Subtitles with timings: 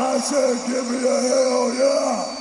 [0.00, 2.34] I said, give me a hell yeah.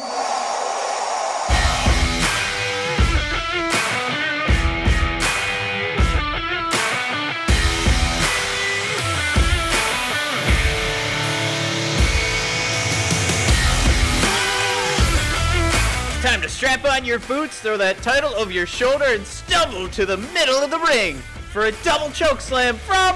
[16.21, 20.05] Time to strap on your boots, throw that title over your shoulder, and stumble to
[20.05, 21.17] the middle of the ring
[21.51, 23.15] for a double choke slam from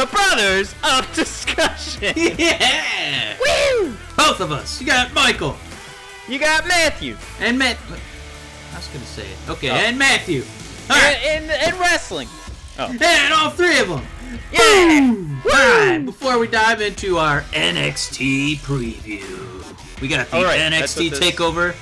[0.00, 2.12] the Brothers of Discussion.
[2.38, 3.36] Yeah!
[3.40, 3.96] Woo!
[4.16, 4.78] Both of us.
[4.80, 5.56] You got Michael
[6.28, 7.16] You got Matthew.
[7.40, 7.78] and Matt.
[7.88, 9.38] I was gonna say it.
[9.48, 9.74] Okay, Oh.
[9.74, 10.42] and Matthew.
[10.90, 12.28] All right, And, and, and wrestling.
[12.78, 12.94] Oh.
[13.00, 14.04] and all three of them.
[14.52, 15.24] Yeah!
[15.44, 21.74] All right, before we dive into our NXT preview, we got the right, NXT Takeover.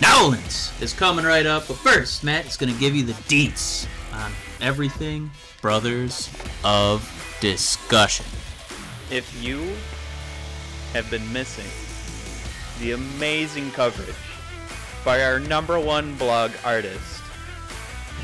[0.00, 4.32] Nowlands is coming right up, but first, Matt is gonna give you the deets on
[4.62, 6.30] everything Brothers
[6.62, 7.02] of
[7.44, 8.24] Discussion.
[9.10, 9.74] If you
[10.94, 11.66] have been missing
[12.80, 14.16] the amazing coverage
[15.04, 17.22] by our number one blog artist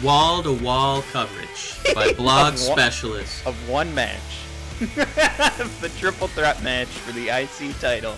[0.02, 3.46] Wall to wall coverage by blog Of specialists.
[3.46, 4.22] of one match,
[4.78, 8.14] the triple threat match for the IC title.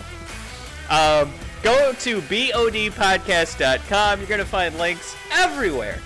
[0.89, 4.19] Um, go to bodpodcast.com.
[4.19, 5.99] You're going to find links everywhere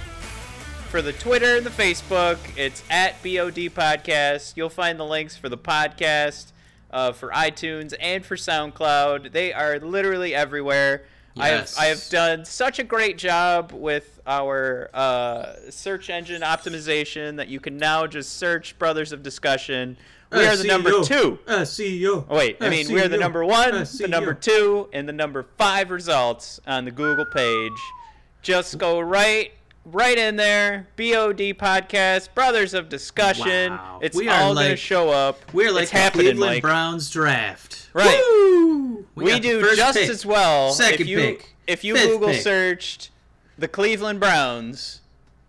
[0.87, 2.37] for the Twitter and the Facebook.
[2.55, 4.53] It's at BOD Podcast.
[4.55, 6.51] You'll find the links for the podcast,
[6.91, 9.31] uh, for iTunes, and for SoundCloud.
[9.33, 11.03] They are literally everywhere.
[11.37, 11.77] I have Yes.
[11.77, 17.59] I have done such a great job with our uh, search engine optimization that you
[17.59, 19.97] can now just search Brothers of Discussion.
[20.31, 21.39] We are the number two.
[21.47, 25.13] SEO Oh, wait, I mean, we are the number one, the number two, and the
[25.13, 27.71] number five results on the Google page.
[28.41, 29.51] Just go right,
[29.91, 30.87] right in there.
[30.97, 33.71] BOD podcast, Brothers of Discussion.
[33.73, 33.99] Wow.
[34.01, 35.39] It's We all gonna show up.
[35.53, 36.61] We're like it's the happening, Cleveland Mike.
[36.61, 37.89] Browns draft.
[37.93, 38.19] Right.
[38.31, 39.05] Woo!
[39.15, 40.71] We, the do just pick, as well.
[40.71, 41.55] Second if you pick.
[41.65, 42.41] if you Google pick.
[42.41, 43.09] searched
[43.57, 45.01] the Cleveland Browns,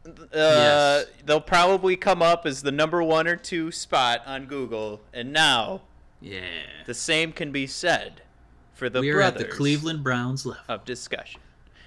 [0.07, 1.07] uh, Yes.
[1.27, 5.01] they'll probably come up as the number one or two spot on Google.
[5.13, 5.83] And now
[6.21, 6.41] Yeah.
[6.87, 8.23] the same can be said
[8.73, 10.63] for the we are brothers at the Cleveland Browns level.
[10.69, 11.41] of discussion.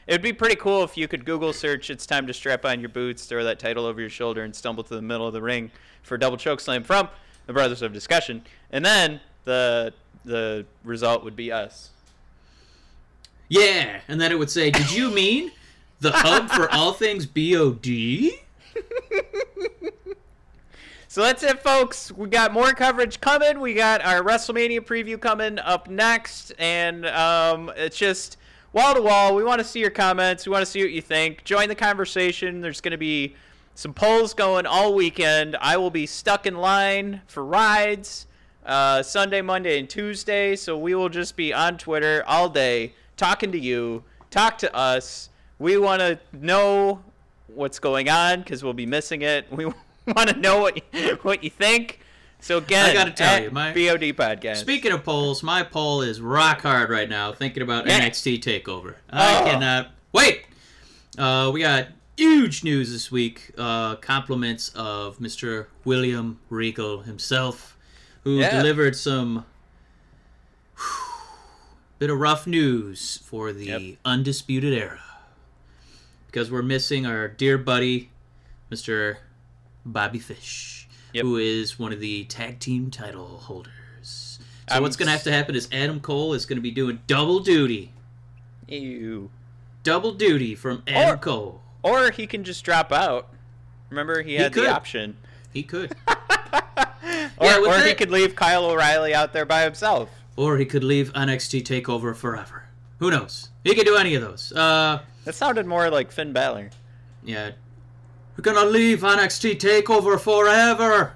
[0.07, 2.79] It would be pretty cool if you could Google search "It's time to strap on
[2.79, 5.41] your boots," throw that title over your shoulder, and stumble to the middle of the
[5.41, 5.71] ring
[6.03, 7.09] for a double choke slam from
[7.45, 9.93] the Brothers of Discussion, and then the
[10.25, 11.89] the result would be us.
[13.49, 15.51] Yeah, and then it would say, "Did you mean
[15.99, 18.31] the hub for all things BOD?"
[21.11, 22.09] So that's it, folks.
[22.13, 23.59] We got more coverage coming.
[23.59, 28.37] We got our WrestleMania preview coming up next, and um, it's just
[28.73, 29.35] wall to wall.
[29.35, 30.45] We want to see your comments.
[30.45, 31.43] We want to see what you think.
[31.43, 32.61] Join the conversation.
[32.61, 33.35] There's going to be
[33.75, 35.55] some polls going all weekend.
[35.61, 38.27] I will be stuck in line for rides
[38.65, 40.55] uh, Sunday, Monday, and Tuesday.
[40.55, 45.29] So we will just be on Twitter all day talking to you, talk to us.
[45.59, 47.03] We want to know
[47.47, 49.47] what's going on because we'll be missing it.
[50.05, 51.99] We want to know what you, what you think.
[52.41, 54.57] So again, I gotta tell at you, my- BOD podcast.
[54.57, 57.31] Speaking of polls, my poll is rock hard right now.
[57.31, 57.99] Thinking about Yeah.
[57.99, 58.95] NXT Takeover.
[59.11, 59.45] I Oh.
[59.45, 60.45] cannot wait.
[61.17, 63.51] Uh, we got huge news this week.
[63.57, 65.67] Uh, compliments of Mr.
[65.85, 67.77] William Regal himself,
[68.23, 68.57] who Yeah.
[68.57, 69.45] delivered some
[71.99, 73.81] bit of rough news for the Yep.
[74.03, 75.03] undisputed era.
[76.25, 78.09] Because we're missing our dear buddy,
[78.71, 79.17] Mr.
[79.85, 80.80] Bobby Fish,
[81.13, 81.23] Yep.
[81.23, 84.39] who is one of the tag team title holders.
[84.69, 86.71] So I'm what's going to have to happen is Adam Cole is going to be
[86.71, 87.91] doing double duty,
[88.67, 89.29] Ew.
[89.83, 91.61] double duty from Adam Or- Cole.
[91.83, 93.27] Or he can just drop out.
[93.89, 94.65] Remember, he had could.
[94.65, 95.17] the option.
[95.51, 96.15] He could, Or,
[97.41, 100.09] Yeah, with or he could leave Kyle O'Reilly out there by himself.
[100.37, 102.63] or he could leave NXT Takeover forever.
[102.99, 103.49] Who knows?
[103.63, 104.53] He could do any of those.
[104.53, 106.69] Uh, That sounded more like Finn Balor.
[107.23, 107.51] yeah,
[108.37, 111.13] we're gonna leave NXT Takeover forever.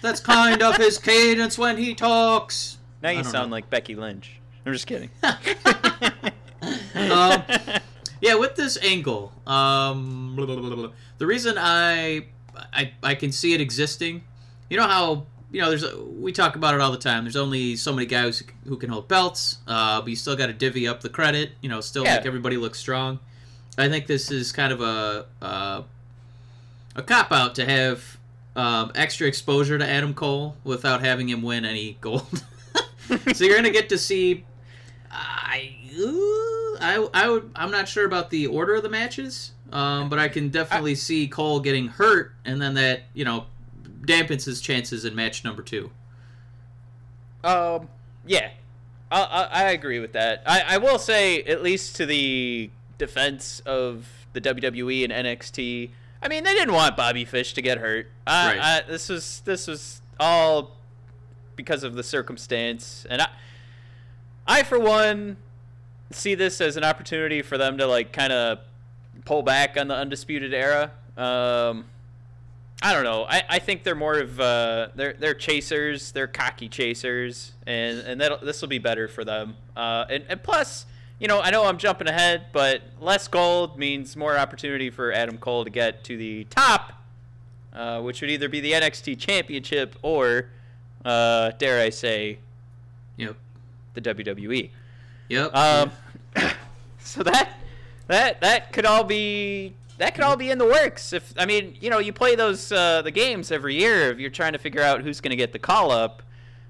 [0.00, 2.78] That's kind of his cadence when he talks.
[3.02, 3.56] Now you sound know.
[3.56, 4.38] like Becky Lynch.
[4.64, 5.10] I'm just kidding.
[5.22, 5.34] um,
[8.20, 12.26] yeah, with this angle, um, blah, blah, blah, the reason I,
[12.72, 14.22] I I can see it existing,
[14.70, 17.24] you know how you know there's we talk about it all the time.
[17.24, 20.52] There's only so many guys who can hold belts, uh, but you still got to
[20.52, 21.52] divvy up the credit.
[21.60, 22.16] You know, still Yeah.
[22.16, 23.18] make everybody look strong.
[23.78, 25.82] I think this is kind of a uh,
[26.94, 28.18] a cop out to have
[28.56, 32.44] um, extra exposure to Adam Cole without having him win any gold.
[33.34, 34.44] so you're gonna get to see.
[35.10, 37.50] I, ooh, I, I would.
[37.54, 41.28] I'm not sure about the order of the matches, um, but I can definitely see
[41.28, 43.46] Cole getting hurt, and then that you know
[44.02, 45.90] dampens his chances in match number two.
[47.44, 47.88] Um,
[48.26, 48.50] yeah,
[49.10, 50.42] I, I, I agree with that.
[50.46, 55.90] I, I will say, at least to the defense of the WWE and NXT,
[56.22, 58.08] I mean, they didn't want Bobby Fish to get hurt.
[58.26, 58.60] I, Right.
[58.60, 60.76] I, this was this was all
[61.56, 63.28] because of the circumstance, and I,
[64.46, 65.36] I for one,
[66.10, 68.58] see this as an opportunity for them to like kind of
[69.24, 70.92] pull back on the undisputed era.
[71.16, 71.86] Um,
[72.82, 73.24] I don't know.
[73.28, 76.12] I, I think they're more of uh, they're they're chasers.
[76.12, 79.56] They're cocky chasers, and and that this will be better for them.
[79.76, 80.86] Uh, and and plus,
[81.22, 85.38] you know, I know I'm jumping ahead, but less gold means more opportunity for Adam
[85.38, 86.94] Cole to get to the top,
[87.72, 90.48] uh, which would either be the NXT Championship or,
[91.04, 92.40] uh, dare I say,
[93.18, 93.36] Yep.
[93.94, 94.70] the WWE.
[95.28, 95.54] Yep.
[95.54, 95.92] Um,
[96.98, 97.50] so that
[98.08, 101.12] that that could all be that could all be in the works.
[101.12, 104.10] If I mean, you know, you play those uh, the games every year.
[104.10, 106.20] If you're trying to figure out who's going to get the call up,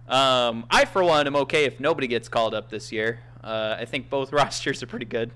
[0.09, 3.21] um, I for one am okay if nobody gets called up this year.
[3.43, 5.31] Uh, I think both rosters are pretty good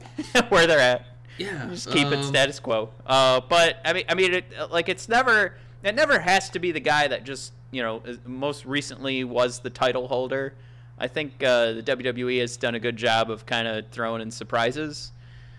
[0.48, 1.06] where they're at.
[1.38, 1.66] yeah.
[1.70, 2.90] Just keep it um, status quo.
[3.06, 6.72] Uh, but I mean, I mean, it, like it's never, it never has to be
[6.72, 10.54] the guy that just you know most recently was the title holder.
[10.98, 14.30] I think uh, the WWE has done a good job of kind of throwing in
[14.30, 15.10] surprises.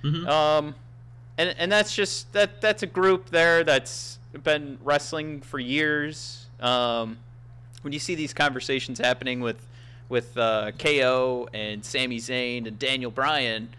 [0.03, 0.27] mhm.
[0.27, 0.75] Um,
[1.37, 6.45] and and that's just that that's a group there that's been wrestling for years.
[6.59, 7.17] Um,
[7.81, 9.67] when you see these conversations happening with
[10.09, 13.69] with uh, KO and Sami Zayn and Daniel Bryan,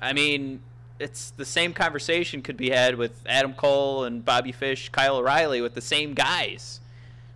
[0.00, 0.60] I mean,
[0.98, 5.60] it's the same conversation could be had with Adam Cole and Bobby Fish, Kyle O'Reilly
[5.60, 6.80] with the same guys.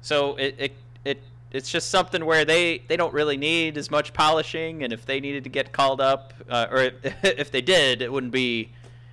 [0.02, 0.72] So it it,
[1.04, 1.22] it
[1.52, 5.20] it's just something where they, they don't really need as much polishing, and if they
[5.20, 6.90] needed to get called up, uh, or
[7.22, 8.70] if they did, it wouldn't be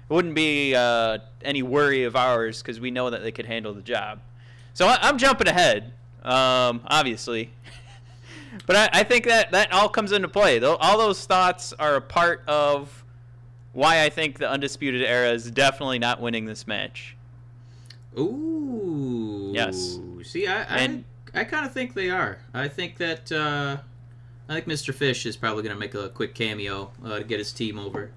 [0.09, 3.73] it wouldn't be uh, any worry of ours because we know that they could handle
[3.73, 4.19] the job.
[4.73, 5.93] So I, I'm jumping ahead,
[6.23, 7.51] um, obviously,
[8.65, 10.59] but I, I think that that all comes into play.
[10.59, 13.03] Though all those thoughts are a part of
[13.73, 17.15] why I think the undisputed era is definitely not winning this match.
[18.17, 19.51] Ooh.
[19.53, 19.99] Yes.
[20.23, 21.03] See, I I, And-
[21.35, 22.37] I kind of think they are.
[22.53, 23.77] I think that uh,
[24.47, 24.93] I think Mr.
[24.93, 28.11] Fish is probably going to make a quick cameo uh, to get his team over.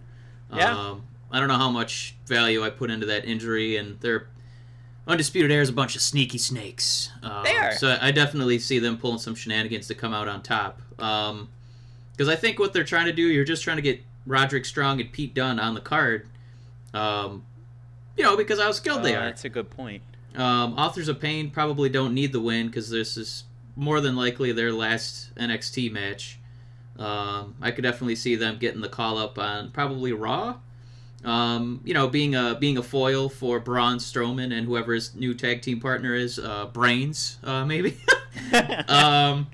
[0.55, 0.77] Yeah.
[0.79, 4.29] Um, I don't know how much value I put into that injury, and their
[5.07, 7.11] undisputed era is a bunch of sneaky snakes.
[7.23, 7.73] Um, They are.
[7.77, 10.81] So I definitely see them pulling some shenanigans to come out on top.
[10.97, 15.01] Because I think what they're trying to do, you're just trying to get Roderick Strong
[15.01, 16.29] and Pete Dunne on the card.
[16.95, 17.45] Um,
[18.17, 19.25] you know, because how skilled they Uh, are.
[19.27, 20.03] That's a good point.
[20.35, 23.45] Um, Authors of Pain probably don't need the win because this is
[23.77, 26.39] more than likely their last NXT match.
[26.99, 30.57] Um, I could definitely see them getting the call up on probably Raw.
[31.25, 35.35] Um, you know, being a being a foil for Braun Strowman and whoever his new
[35.35, 37.97] tag team partner is, uh, Brains, uh, maybe.
[38.89, 39.47] um,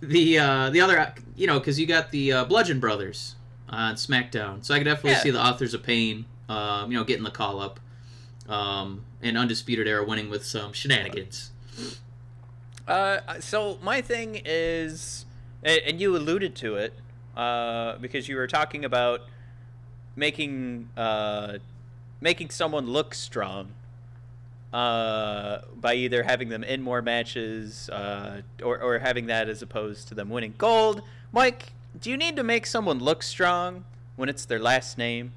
[0.00, 3.36] the uh, the other, you know, because you got the uh, Bludgeon Brothers
[3.68, 5.22] on SmackDown, so I could definitely Yeah.
[5.22, 7.78] see the Authors of Pain, um, you know, getting the call up,
[8.48, 11.50] um, and Undisputed Era winning with some shenanigans.
[12.88, 15.26] Uh, so my thing is,
[15.62, 16.94] and you alluded to it,
[17.36, 19.22] uh, because you were talking about
[20.16, 21.58] making uh,
[22.20, 23.68] making someone look strong
[24.72, 30.08] uh, by either having them in more matches uh, or or having that as opposed
[30.08, 31.02] to them winning gold.
[31.32, 33.84] Mike, do you need to make someone look strong
[34.16, 35.32] when it's their last name?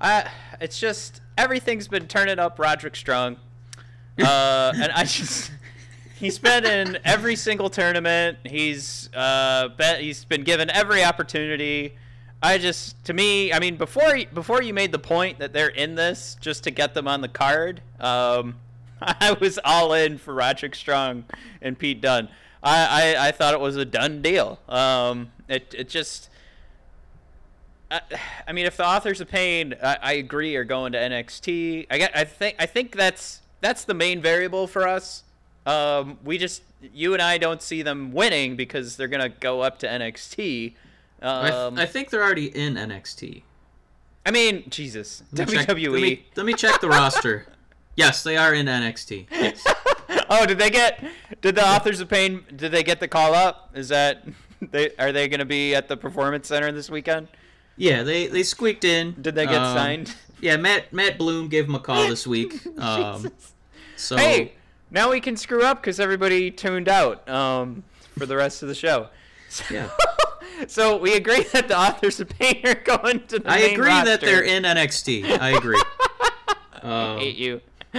[0.00, 0.30] I,
[0.60, 3.36] it's just everything's been turning up Roderick Strong,
[4.18, 5.50] uh, and I just
[6.14, 8.38] he's been in every single tournament.
[8.44, 11.96] He's uh, been, he's been given every opportunity.
[12.42, 15.96] I just, to me, I mean, before before you made the point that they're in
[15.96, 18.56] this just to get them on the card, um,
[19.02, 21.24] I was all in for Roderick Strong
[21.60, 22.28] and Pete Dunne.
[22.62, 24.58] I, I, I thought it was a done deal.
[24.68, 26.30] Um, it it just.
[27.90, 28.00] I,
[28.46, 31.86] I mean, if the authors of pain, I, I agree, are going to NXT.
[31.90, 35.24] I get, I think, I think that's that's the main variable for us.
[35.64, 36.62] Um, we just,
[36.94, 40.74] you and I don't see them winning because they're gonna go up to NXT.
[41.22, 43.42] I, th- Um, I think they're already in NXT.
[44.26, 45.92] I mean, Jesus, Let me check- WWE.
[45.92, 47.46] let, me, let me check the roster.
[47.96, 49.26] Yes, they are in NXT.
[49.32, 49.60] Yes.
[50.30, 51.02] oh, did they get?
[51.40, 52.44] Did the authors of pain?
[52.54, 53.70] Did they get the call up?
[53.74, 54.22] Is that?
[54.70, 57.26] They are they going to be at the performance center this weekend?
[57.76, 59.16] Yeah, they, they squeaked in.
[59.20, 60.14] Did they get Um, signed?
[60.40, 62.64] Yeah, Matt Matt Bloom gave him a call this week.
[62.78, 63.32] Um,
[63.96, 64.52] so Hey,
[64.92, 67.82] now we can screw up because everybody tuned out um,
[68.16, 69.08] for the rest of the show.
[69.70, 69.88] yeah,
[70.66, 73.88] So we agree that the authors of pain are going to the I main agree
[73.90, 75.38] that they're in NXT.
[75.40, 75.80] I agree.
[76.82, 77.60] I Um, hate you.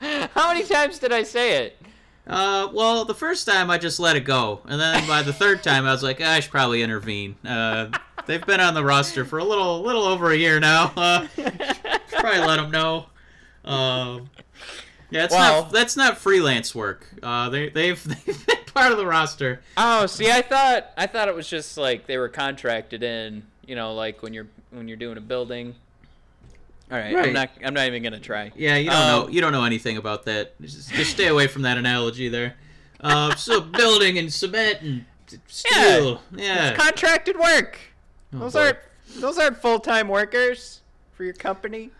[0.00, 1.78] How many times did I say it?
[2.26, 5.62] Uh, well, the first time I just let it go, and then by the third
[5.62, 7.36] time I was like, I should probably intervene.
[7.46, 7.88] Uh,
[8.26, 10.92] they've been on the roster for a little, little over a year now.
[10.96, 11.26] Uh,
[12.10, 13.06] probably let them know.
[13.64, 14.30] Um,
[15.10, 17.06] yeah, it's not that's not freelance work.
[17.22, 19.60] Uh, they they've they've part of the roster.
[19.76, 23.44] Oh, see, I thought I thought it was just like they were contracted in.
[23.66, 25.74] You know, like when you're when you're doing a building.
[26.92, 27.28] All right, Right.
[27.28, 27.50] I'm not.
[27.64, 28.52] I'm not even gonna try.
[28.54, 30.60] Yeah, you don't Um, know you don't know anything about that.
[30.60, 32.56] Just, just stay away from that analogy there.
[33.00, 35.04] Uh, so building and cement and
[35.46, 36.20] steel.
[36.34, 36.70] Yeah.
[36.70, 37.78] It's contracted work.
[38.34, 38.60] Oh, those boy.
[38.66, 38.78] aren't
[39.16, 40.80] those aren't full time workers
[41.14, 41.90] for your company.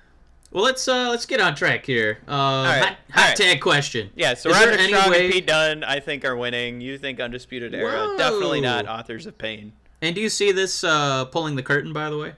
[0.55, 2.19] Well, let's uh let's get on track here.
[2.29, 3.37] Uh, right, hot, hot all right.
[3.37, 4.11] tag question.
[4.15, 6.81] Yeah, so Roderick Strong way- and Pete Dunne, I think, are winning.
[6.81, 7.91] You think Undisputed Era?
[7.91, 8.17] Whoa.
[8.17, 9.73] Definitely not Authors of Pain.
[10.01, 11.93] And do you see this uh, pulling the curtain?
[11.93, 12.35] By the way,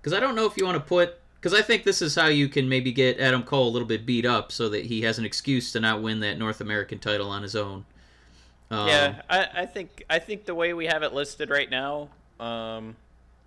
[0.00, 1.16] because I don't know if you want to put.
[1.40, 4.04] Because I think this is how you can maybe get Adam Cole a little bit
[4.06, 7.28] beat up, so that he has an excuse to not win that North American title
[7.30, 7.84] on his own.
[8.70, 12.08] Um, yeah, I, I think I think the way we have it listed right now,
[12.40, 12.96] um,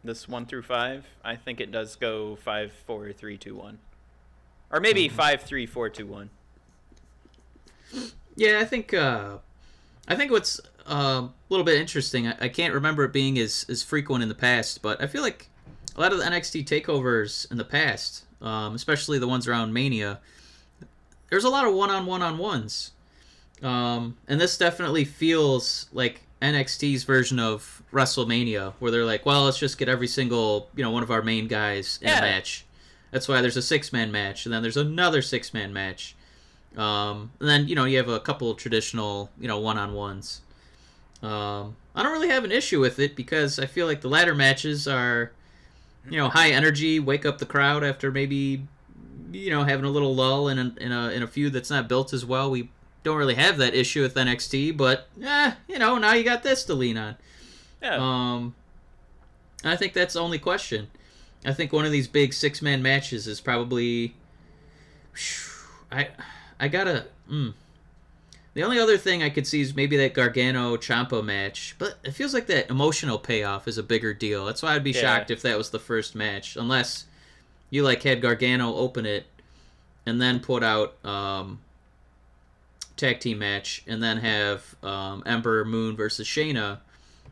[0.04, 3.80] this one through five, I think it does go five, four, three, two, one,
[4.72, 5.16] or maybe Mm-hmm.
[5.16, 6.30] five, three, four, two, one.
[8.36, 9.38] Yeah, I think uh,
[10.08, 12.27] I think what's uh, a little bit interesting.
[12.27, 15.22] I, I can't remember it being as as frequent in the past, but I feel
[15.22, 15.50] like
[15.96, 20.20] a lot of the NXT takeovers in the past, um, especially the ones around Mania,
[21.30, 22.92] there's a lot of one on one on ones,
[23.63, 29.58] um, and this definitely feels like NXT's version of WrestleMania, where they're like, well, let's
[29.58, 32.20] just get every single you know one of our main guys in Yeah.
[32.20, 32.65] a match.
[33.12, 36.15] That's why there's a six man match, and then there's another six man match.
[36.75, 39.94] Um, and then you know you have a couple of traditional you know one on
[39.94, 40.41] ones.
[41.24, 44.36] Um, I don't really have an issue with it because I feel like the ladder
[44.36, 45.32] matches are,
[46.08, 48.67] you know, high energy, wake up the crowd after maybe,
[49.32, 51.88] you know, having a little lull in a in a in a feud that's not
[51.89, 52.51] built as well.
[52.51, 52.70] We
[53.08, 56.64] don't really have that issue with NXT, but eh, you know, now you got this
[56.66, 57.16] to lean on.
[57.82, 58.54] Yeah, Um,
[59.64, 60.90] I think that's the only question.
[61.46, 64.16] I think one of these big six man matches is probably.
[65.92, 66.10] I,
[66.60, 67.06] I gotta.
[67.32, 67.54] Mm.
[68.54, 72.12] The only other thing I could see is maybe that Gargano Ciampa match, but it
[72.12, 74.46] feels like that emotional payoff is a bigger deal.
[74.46, 75.02] That's why I'd be Yeah.
[75.02, 77.06] shocked if that was the first match, unless
[77.70, 79.28] you like had Gargano open it
[80.08, 81.60] and then put out um,
[82.98, 86.80] tag team match, and then have um, Ember Moon versus Shayna,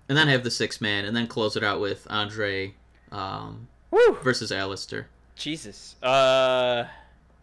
[0.08, 2.74] and then have the six man, and then close it out with Andre
[3.12, 4.18] um, Woo!
[4.24, 5.06] versus Aleister.
[5.36, 5.96] Jesus.
[6.02, 6.86] Uh,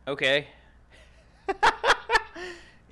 [0.08, 0.46] okay.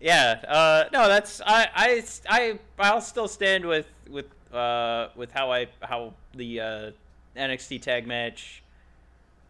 [0.00, 0.40] yeah.
[0.46, 5.68] Uh, no, that's I I I I'll still stand with with uh with how I
[5.80, 6.90] how the uh,
[7.36, 8.62] NXT tag match,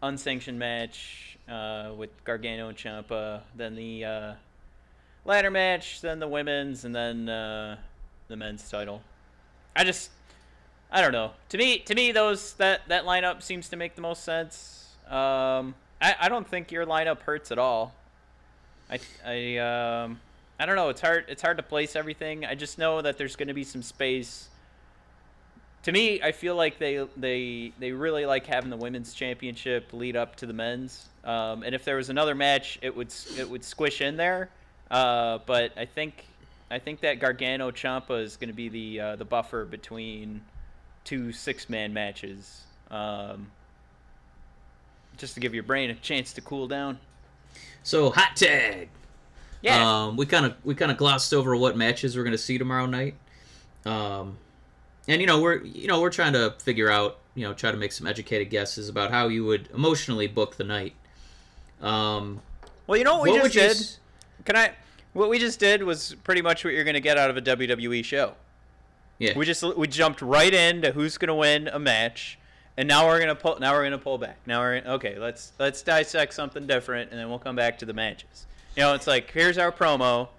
[0.01, 4.33] unsanctioned match uh with Gargano and Ciampa, then the uh,
[5.25, 7.77] ladder match, then the women's, and then uh,
[8.27, 9.01] the men's title.
[9.75, 10.09] I just
[10.91, 11.31] I don't know.
[11.49, 14.95] To me, to me, those that that lineup seems to make the most sense.
[15.07, 17.93] Um, I I don't think your lineup hurts at all.
[18.89, 20.19] I I um
[20.59, 20.89] I don't know.
[20.89, 21.25] It's hard.
[21.27, 22.45] It's hard to place everything.
[22.45, 24.49] I just know that there's going to be some space.
[25.83, 30.15] To me, I feel like they they they really like having the women's championship lead
[30.15, 31.07] up to the men's.
[31.23, 34.49] Um, and if there was another match, it would it would squish in there.
[34.91, 36.25] Uh, but I think
[36.69, 40.41] I think that Gargano Ciampa is going to be the uh, the buffer between
[41.05, 42.61] two six man matches.
[42.91, 43.49] Um,
[45.17, 46.99] just to give your brain a chance to cool down.
[47.83, 48.89] So hot tag.
[49.61, 50.05] Yeah.
[50.05, 52.85] Um, we kind of we kind of glossed over what matches we're gonna see tomorrow
[52.85, 53.15] night.
[53.85, 54.37] Um,
[55.07, 57.77] and you know we're you know we're trying to figure out you know try to
[57.77, 60.95] make some educated guesses about how you would emotionally book the night.
[61.81, 62.41] Um,
[62.87, 63.71] well, you know what we what just did?
[63.71, 63.99] s-
[64.45, 64.71] Can I?
[65.13, 67.41] What we just did was pretty much what you're going to get out of a
[67.41, 68.33] WWE show.
[69.19, 69.37] Yeah.
[69.37, 72.39] We just we jumped right into who's going to win a match,
[72.75, 73.59] and now we're gonna pull.
[73.59, 74.39] Now we're gonna pull back.
[74.47, 75.19] Now we're okay.
[75.19, 78.47] Let's let's dissect something different, and then we'll come back to the matches.
[78.75, 80.29] You know, it's like here's our promo.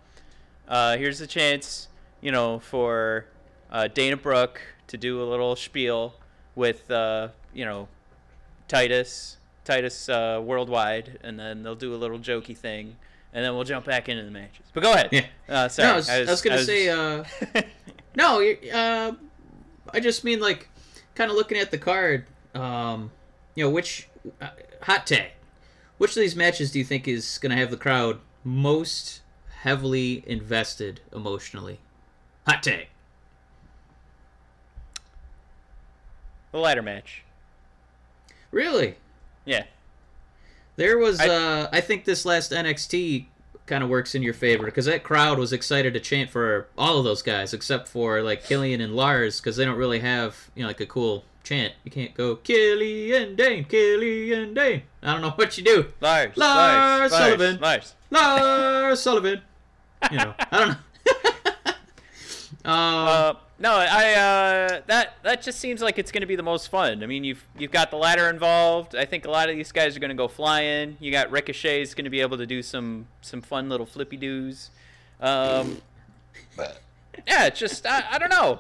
[0.67, 1.89] Uh, here's the chance,
[2.21, 3.27] you know, for
[3.71, 6.15] uh, Dana Brooke to do a little spiel
[6.55, 7.89] with, uh, you know,
[8.69, 12.97] Titus, Titus uh, Worldwide, and then they'll do a little jokey thing,
[13.33, 14.67] and then we'll jump back into the matches.
[14.73, 15.09] But go ahead.
[15.13, 15.27] Yeah.
[15.49, 15.89] Uh, sorry.
[15.89, 16.89] no, I was, I was gonna say.
[16.89, 17.25] Uh,
[18.17, 19.13] no, uh,
[19.93, 20.69] I just mean like
[21.15, 22.27] kind of looking at the card.
[22.55, 23.11] Um,
[23.55, 24.09] you know, which
[24.41, 24.49] uh,
[24.83, 25.33] hot tag?
[25.99, 29.21] Which of these matches do you think is gonna have the crowd most
[29.61, 31.79] heavily invested emotionally?
[32.47, 32.89] Hot tag.
[36.53, 37.25] the ladder match.
[38.51, 38.97] Really?
[39.45, 39.65] Yeah.
[40.83, 43.27] There was, I- uh, I think this last NXT
[43.67, 46.99] kind of works in your favor because that crowd was excited to chant for all
[46.99, 50.63] of those guys except for like Killian and Lars because they don't really have you
[50.63, 51.73] know like a cool chant.
[51.85, 54.83] You can't go Killian Dain, Killian Dain.
[55.05, 55.87] I don't know what you do.
[56.01, 57.61] Lars, Lars Sullivan.
[57.61, 57.95] Lars.
[58.11, 59.41] Lars Sullivan.
[60.11, 61.73] You know, I don't know.
[62.65, 66.43] um, Uh, no, I uh, that that just seems like it's going to be the
[66.43, 67.05] most fun.
[67.05, 68.97] I mean, you've you've got the ladder involved.
[68.97, 70.97] I think a lot of these guys are going to go flying.
[70.99, 74.71] You got Ricochet's going to be able to do some some fun little flippy doos.
[75.21, 75.81] Um,
[76.59, 78.59] yeah, it's just I, I don't know.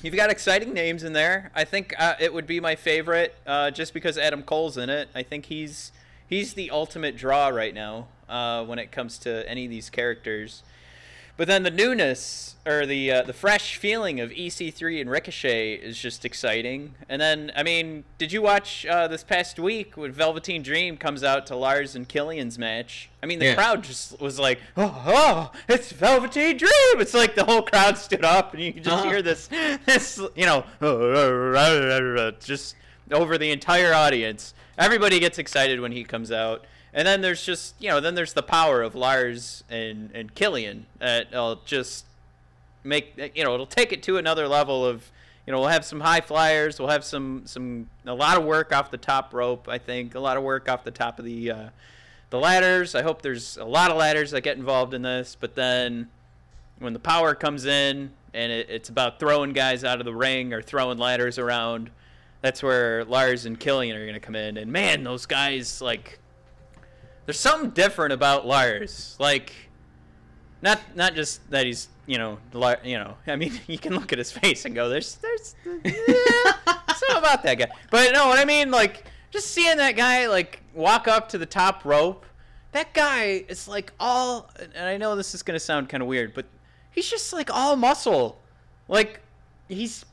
[0.00, 1.50] You've got exciting names in there.
[1.52, 5.08] I think uh, it would be my favorite uh, just because Adam Cole's in it.
[5.12, 5.90] I think he's
[6.28, 10.62] he's the ultimate draw right now uh, when it comes to any of these characters.
[11.40, 15.96] But then the newness or the uh, the fresh feeling of EC3 and Ricochet is
[15.96, 16.94] just exciting.
[17.08, 21.24] And then I mean, did you watch uh, this past week when Velveteen Dream comes
[21.24, 23.08] out to Lars and Killian's match?
[23.22, 23.54] I mean, the Yeah.
[23.54, 26.70] crowd just was like, "Oh, oh, it's Velveteen Dream!"
[27.00, 29.08] It's like the whole crowd stood up, and you just Uh-huh.
[29.08, 29.48] hear this,
[29.86, 30.66] this, you know,
[32.40, 32.76] just
[33.10, 34.52] over the entire audience.
[34.76, 36.66] Everybody gets excited when he comes out.
[36.92, 40.86] And then there's just, you know, then there's the power of Lars and, and Killian.
[40.98, 42.04] That'll just
[42.82, 45.10] make, you know, it'll take it to another level of,
[45.46, 46.78] you know, we'll have some high flyers.
[46.78, 50.14] We'll have some, some, a lot of work off the top rope, I think.
[50.14, 51.68] A lot of work off the top of the, uh,
[52.30, 52.94] the ladders.
[52.94, 55.36] I hope there's a lot of ladders that get involved in this.
[55.38, 56.08] But then
[56.80, 60.52] when the power comes in and it, it's about throwing guys out of the ring
[60.52, 61.90] or throwing ladders around,
[62.42, 64.56] that's where Lars and Killian are going to come in.
[64.56, 66.18] And man, those guys, like,
[67.26, 69.16] there's something different about Lars.
[69.18, 69.52] Like,
[70.62, 72.38] not not just that he's you know
[72.84, 73.16] you know.
[73.26, 76.52] I mean, you can look at his face and go, "There's there's yeah,
[76.94, 80.62] something about that guy." But no, what I mean, like, just seeing that guy like
[80.74, 82.26] walk up to the top rope.
[82.72, 86.34] That guy is like all, and I know this is gonna sound kind of weird,
[86.34, 86.46] but
[86.92, 88.38] he's just like all muscle.
[88.86, 89.20] Like
[89.68, 90.04] he's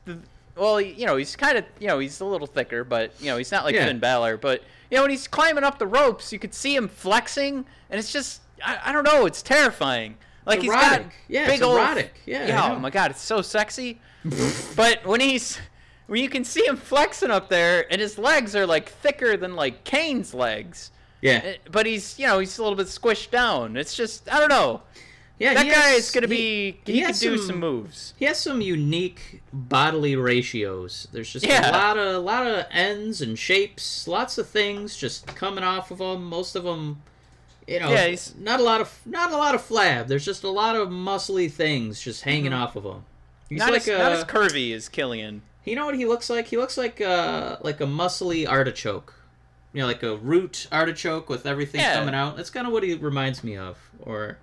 [0.56, 3.38] well, you know, he's kind of you know he's a little thicker, but you know
[3.38, 3.86] he's not like Yeah.
[3.86, 4.38] Finn Balor.
[4.38, 8.00] But you know when he's climbing up the ropes, you could see him flexing, and
[8.00, 10.18] it's just I, I don't know, it's terrifying.
[10.46, 12.22] Like he's got Yeah, big old erotic.
[12.26, 12.72] Yeah, yeah.
[12.74, 14.00] Oh my god, it's so sexy.
[14.76, 15.60] but when he's
[16.08, 19.56] when you can see him flexing up there, and his legs are like thicker than
[19.56, 20.92] like Kane's legs.
[21.22, 23.76] yeah, Eh, But he's you know he's a little bit squished down.
[23.76, 24.82] It's just I don't know.
[25.40, 25.54] Yeah.
[25.54, 28.14] That he guy has- is gonna be he, he can do some- some moves.
[28.18, 31.08] He has some unique bodily ratios.
[31.12, 31.70] There's just Yeah.
[31.70, 35.92] a lot of a lot of ends and shapes, lots of things just coming off
[35.92, 36.24] of him.
[36.26, 37.02] Most of them,
[37.68, 40.08] you know, Yeah, he's- not a lot of not a lot of flab.
[40.08, 43.04] There's just a lot of muscly things just hanging off of him.
[43.50, 43.66] He's Mm-hmm.
[43.68, 45.42] Not, like as, a, not as curvy as Killian.
[45.66, 46.48] you know what he looks like?
[46.48, 49.14] He looks like uh like a muscly artichoke.
[49.74, 51.96] You know, like a root artichoke with everything Yeah.
[52.00, 52.36] coming out.
[52.38, 54.38] That's kind of what he reminds me of, or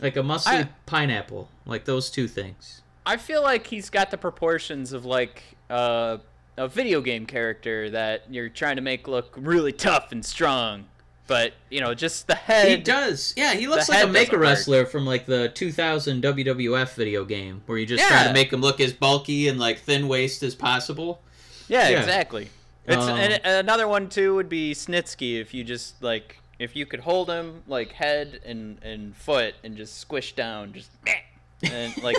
[0.00, 1.48] like a muscly I- pineapple.
[1.66, 2.82] Like those two things.
[3.06, 6.18] I feel like he's got the proportions of like uh,
[6.56, 10.86] a video game character that you're trying to make look really tough and strong,
[11.26, 12.68] but you know just the head.
[12.68, 13.34] He does.
[13.36, 14.48] Yeah, he looks like a head Maker doesn't work.
[14.48, 18.60] wrestler from like the 2000 WWF video game, where you just try to make him
[18.62, 21.20] look as bulky and like thin waist as possible.
[21.68, 22.00] Yeah, Yeah.
[22.00, 22.48] exactly.
[22.86, 26.86] It's Um, and another one too would be Snitsky if you just like if you
[26.86, 30.90] could hold him like head and and foot and just squish down just
[31.62, 32.16] and like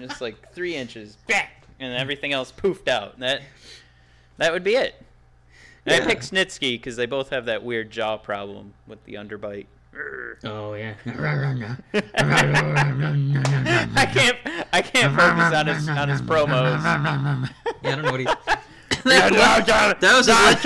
[0.00, 1.16] just like three inches
[1.80, 3.18] and everything else poofed out.
[3.20, 3.42] That
[4.36, 4.94] that would be it.
[5.86, 6.06] And I Yeah.
[6.06, 9.66] picked Snitsky because they both have that weird jaw problem with the underbite.
[10.44, 10.94] Oh yeah.
[13.96, 14.36] I can't
[14.72, 16.82] I can't focus on his on his promos.
[17.82, 18.26] Yeah, I don't know what he.
[18.26, 19.30] that,
[20.02, 20.62] was his last,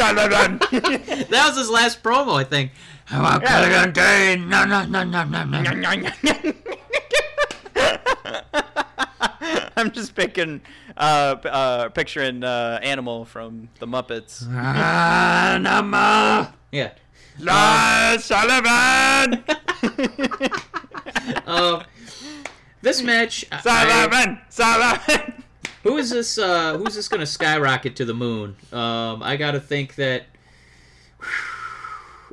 [1.30, 2.72] that was his last promo, I think.
[9.76, 10.60] I'm just picking,
[10.96, 14.46] uh, p- uh, picturing uh, Animal from the Muppets.
[16.70, 16.92] Yeah.
[17.38, 19.42] Lars Sullivan!
[21.46, 21.82] Um,
[22.82, 23.44] this match.
[23.50, 24.38] I- Sullivan!
[24.50, 25.44] Sullivan!
[25.82, 26.38] who is this?
[26.38, 28.56] Uh, who's this going to skyrocket to the moon?
[28.72, 30.26] Um, I got to think that.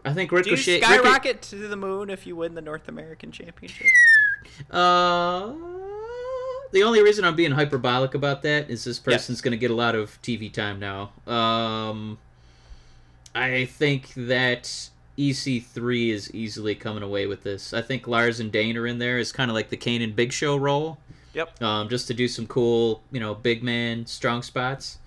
[0.05, 0.75] I think Do you Ricochet.
[0.79, 3.87] Ricochet- skyrocket to the moon if you win the North American Championship?
[4.69, 5.53] Uh,
[6.71, 9.75] the only reason I'm being hyperbolic about that is this person's going to get a
[9.75, 11.11] lot of TV time now.
[11.31, 12.17] Um,
[13.33, 17.73] I think that EC3 is easily coming away with this.
[17.73, 20.15] I think Lars and Dain are in there as kind of like the Kane and
[20.15, 20.97] Big Show role,
[21.33, 21.61] Yep.
[21.61, 24.97] um, just to do some cool, you know, big man strong spots.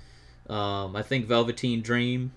[0.51, 2.33] Um, I think Velveteen Dream.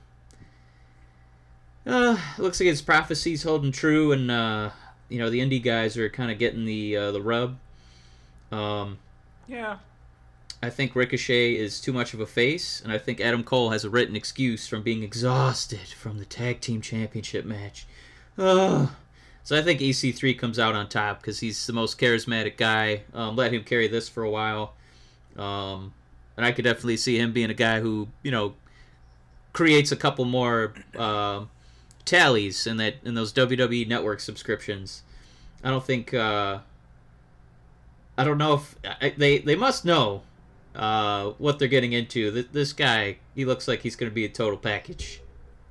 [1.85, 4.71] Uh, looks like his prophecy's holding true, and uh,
[5.09, 7.57] you know the indie guys are kind of getting the uh, the rub.
[8.51, 8.97] Um,
[9.47, 9.77] Yeah.
[10.63, 13.83] I think Ricochet is too much of a face, and I think Adam Cole has
[13.83, 17.85] a written excuse from being exhausted from the tag team championship match.
[18.39, 18.89] Ugh.
[19.43, 23.03] So I think EC3 comes out on top because he's the most charismatic guy.
[23.13, 24.73] Um, let him carry this for a while,
[25.37, 25.93] um,
[26.35, 28.55] and I could definitely see him being a guy who you know
[29.53, 31.49] creates a couple more um
[32.05, 35.03] tallies in that in those WWE Network subscriptions.
[35.63, 36.13] I don't think.
[36.13, 36.59] Uh,
[38.17, 40.21] I don't know if I, they they must know
[40.75, 42.31] uh, what they're getting into.
[42.31, 45.21] This, this guy, he looks like he's going to be a total package.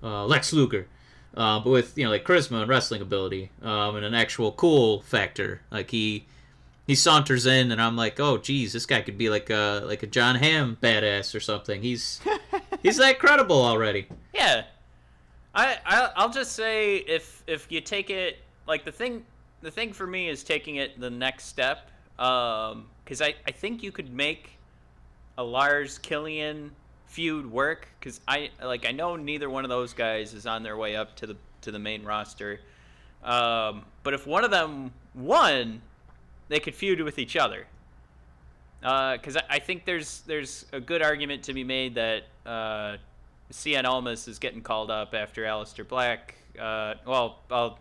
[0.03, 0.87] Uh, Lex Luger,
[1.35, 5.01] uh, but with you know like charisma and wrestling ability, um, and an actual cool
[5.03, 5.62] factor.
[5.70, 6.27] Like he
[6.87, 10.03] he saunters in, and I'm like, oh geez, this guy could be like a like
[10.03, 11.81] a Jon Hamm badass or something.
[11.81, 12.20] He's
[12.83, 14.07] he's that credible already.
[14.35, 14.64] Yeah,
[15.54, 19.24] I, I I'll just say if if you take it like the thing
[19.62, 23.82] the thing for me is taking it the next step um because I I think
[23.82, 24.58] you could make
[25.38, 26.70] a Lars Killian
[27.06, 30.76] feud work because I like I know neither one of those guys is on their
[30.76, 32.60] way up to the to the main roster.
[33.22, 35.80] Um but if one of them won
[36.48, 37.66] they could feud with each other.
[38.80, 42.96] Because I, I think there's there's a good argument to be made that uh,
[43.52, 46.35] Cien Almas is getting called up after Aleister Black.
[46.59, 47.78] Uh, well, I'll,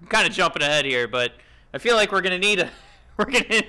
[0.00, 1.32] I'm kind of jumping ahead here, but
[1.72, 2.70] I feel like we're gonna need a
[3.16, 3.62] we're gonna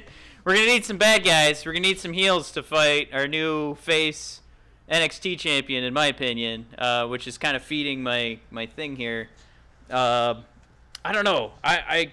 [0.44, 1.66] we're gonna need some bad guys.
[1.66, 4.42] We're gonna need some heels to fight our new face
[4.90, 9.30] NXT champion, in my opinion, uh, which is kind of feeding my my thing here.
[9.90, 10.36] Uh,
[11.06, 11.54] I don't know.
[11.64, 12.12] I, I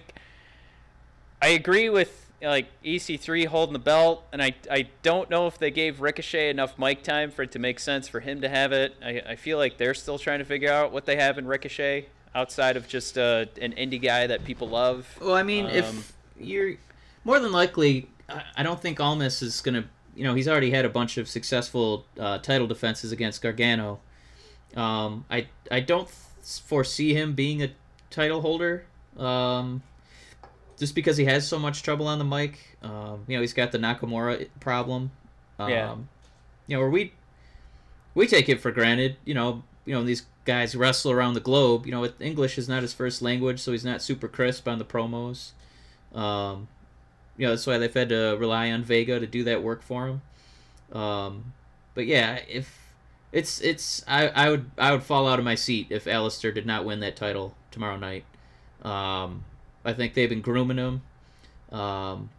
[1.41, 5.71] I agree with like EC3 holding the belt, and I I don't know if they
[5.71, 8.95] gave Ricochet enough mic time for it to make sense for him to have it.
[9.03, 12.07] I, I feel like they're still trying to figure out what they have in Ricochet
[12.33, 15.07] outside of just uh, an indie guy that people love.
[15.21, 16.75] Well, I mean, Um, if you're
[17.23, 19.85] more than likely, I- I don't think Almas is gonna.
[20.15, 23.99] You know, he's already had a bunch of successful uh, title defenses against Gargano.
[24.75, 26.09] Um, I I don't
[26.65, 27.69] foresee him being a
[28.09, 28.85] title holder.
[29.17, 29.83] Um,
[30.81, 32.57] just because he has so much trouble on the mic.
[32.81, 35.11] Um, you know, he's got the Nakamura problem.
[35.59, 35.95] Um, Yeah.
[36.65, 37.13] You know, where we
[38.15, 39.17] we take it for granted.
[39.23, 41.85] You know, you know these guys wrestle around the globe.
[41.85, 44.83] You know, English is not his first language, so he's not super crisp on the
[44.83, 45.51] promos.
[46.15, 46.67] Um,
[47.37, 50.07] you know, that's why they've had to rely on Vega to do that work for
[50.07, 50.21] him.
[50.97, 51.53] Um,
[51.93, 52.75] but yeah, if
[53.31, 56.65] it's it's I, I would I would fall out of my seat if Aleister did
[56.65, 58.25] not win that title tomorrow night.
[58.81, 59.45] Um,
[59.83, 61.01] I think they've been grooming him.
[61.71, 62.29] Um,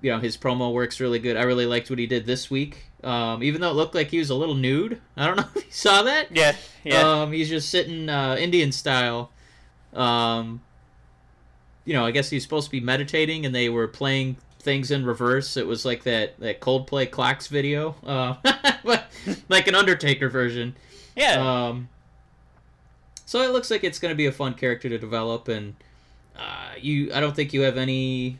[0.00, 1.36] you know, his promo works really good.
[1.36, 2.86] I really liked what he did this week.
[3.04, 5.00] Um, even though it looked like he was a little nude.
[5.16, 6.34] I don't know if you saw that.
[6.34, 7.00] Yeah, yeah.
[7.00, 9.30] Um, he's just sitting uh, Indian style.
[9.92, 10.60] Um,
[11.84, 15.04] you know, I guess he's supposed to be meditating, and they were playing things in
[15.04, 15.56] reverse.
[15.56, 18.34] It was like that that Coldplay clocks video, uh,
[18.84, 19.04] but
[19.48, 20.76] like an Undertaker version.
[21.16, 21.66] yeah.
[21.68, 21.88] Um,
[23.24, 25.74] so it looks like it's going to be a fun character to develop, and
[26.36, 27.12] uh, you.
[27.12, 28.38] I don't think you have any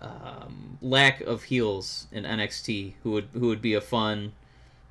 [0.00, 4.32] um, lack of heels in NXT who would who would be a fun,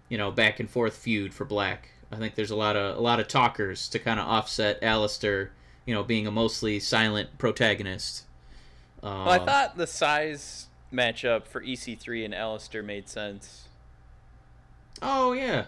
[0.09, 1.89] you know, back and forth feud for Black.
[2.11, 5.49] I think there's a lot of a lot of talkers to kind of offset Aleister,
[5.85, 8.23] you know, being a mostly silent protagonist.
[9.03, 13.67] Um, well, I thought the size matchup for EC3 and Aleister made sense.
[15.01, 15.65] Oh yeah,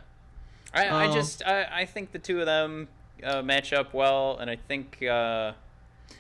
[0.74, 1.14] I, I Oh.
[1.14, 2.88] just I, I think the two of them
[3.24, 5.54] uh, match up well, and I think uh,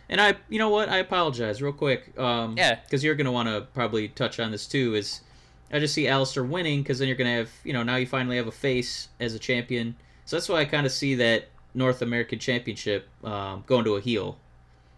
[0.10, 0.90] And I, you know what?
[0.90, 2.18] I apologize real quick.
[2.20, 2.76] Um, Yeah.
[2.84, 4.96] Because you're going to want to probably touch on this too.
[4.96, 5.22] Is
[5.72, 8.06] I just see Aleister winning because then you're going to have, you know, now you
[8.06, 9.96] finally have a face as a champion.
[10.26, 14.02] So that's why I kind of see that North American Championship um, going to a
[14.02, 14.38] heel.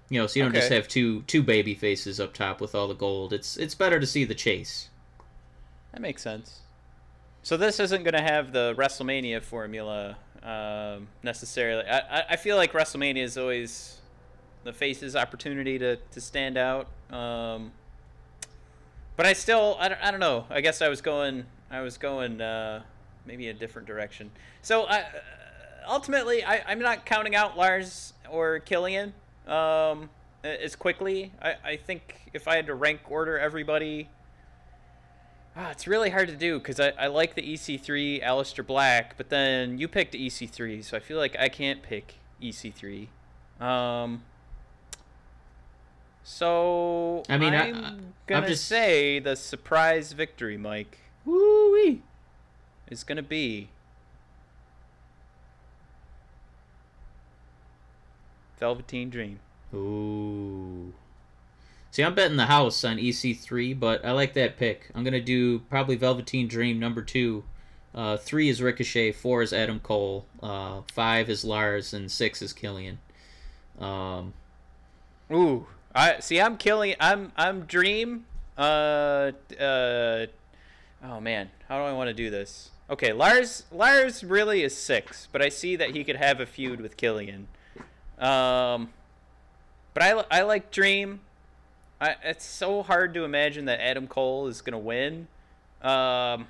[0.10, 2.88] You know, so you don't just have two two baby faces up top with all
[2.88, 3.34] the gold.
[3.34, 4.90] It's it's better to see the chase.
[5.92, 6.60] that makes sense.
[7.42, 11.84] So this isn't going to have the WrestleMania formula um, necessarily.
[11.90, 13.98] I I feel like WrestleMania is always
[14.66, 16.88] the face's opportunity to, to stand out.
[17.12, 17.72] Um,
[19.16, 20.46] but I still I don't, I don't know.
[20.50, 22.82] I guess I was going I was going uh,
[23.26, 24.32] maybe a different direction.
[24.62, 25.06] So I
[25.88, 29.14] ultimately I, I'm not counting out Lars or Killian
[29.48, 30.10] um,
[30.44, 31.32] as quickly.
[31.42, 34.10] I, I think if I had to rank order everybody,
[35.56, 39.30] ah, it's really hard to do because I, I like the EC3 Aleister Black, but
[39.30, 43.08] then you picked EC3, so I feel like I can't pick EC3.
[43.62, 44.24] Um,
[46.28, 52.02] so I mean, I'm I- I'm gonna just- say the surprise victory, Mike, Woo wee!
[52.90, 53.70] is gonna be
[58.60, 59.40] Velveteen Dream.
[59.74, 60.94] Ooh.
[61.92, 64.90] See, I'm betting the house on EC3, but I like that pick.
[64.96, 67.44] I'm gonna do probably Velveteen Dream number two.
[67.94, 72.52] Uh, three is Ricochet, four is Adam Cole, uh, five is Lars, and six is
[72.52, 73.00] Killian.
[73.80, 74.34] Um,
[75.32, 76.42] Ooh, I see.
[76.42, 76.96] I'm killing.
[77.00, 78.26] I'm I'm Dream.
[78.58, 80.26] Uh, uh.
[81.04, 82.72] Oh man, how do I want to do this?
[82.90, 83.64] Okay, Lars.
[83.72, 87.48] Lars really is six, but I see that he could have a feud with Killian.
[88.20, 88.90] Um,
[89.94, 91.22] but I I like Dream.
[92.02, 95.28] I it's so hard to imagine that Adam Cole is gonna win.
[95.82, 96.48] Um.